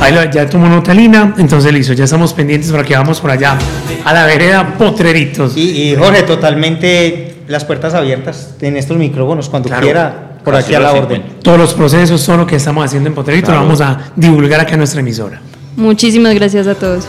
[0.00, 3.30] Ahí lo- ya tomó nota Lina, entonces listo, ya estamos pendientes para que vamos por
[3.30, 3.56] allá
[4.04, 5.56] a la vereda Potreritos.
[5.56, 9.82] Y, y Jorge, totalmente las puertas abiertas en estos micrófonos, cuando Claro.
[9.82, 11.22] quiera, por Así aquí a la orden.
[11.42, 13.60] Todos los procesos, todo lo que estamos haciendo en Potreritos, Claro.
[13.62, 15.40] lo vamos a divulgar acá en nuestra emisora.
[15.76, 17.04] Muchísimas gracias a todos.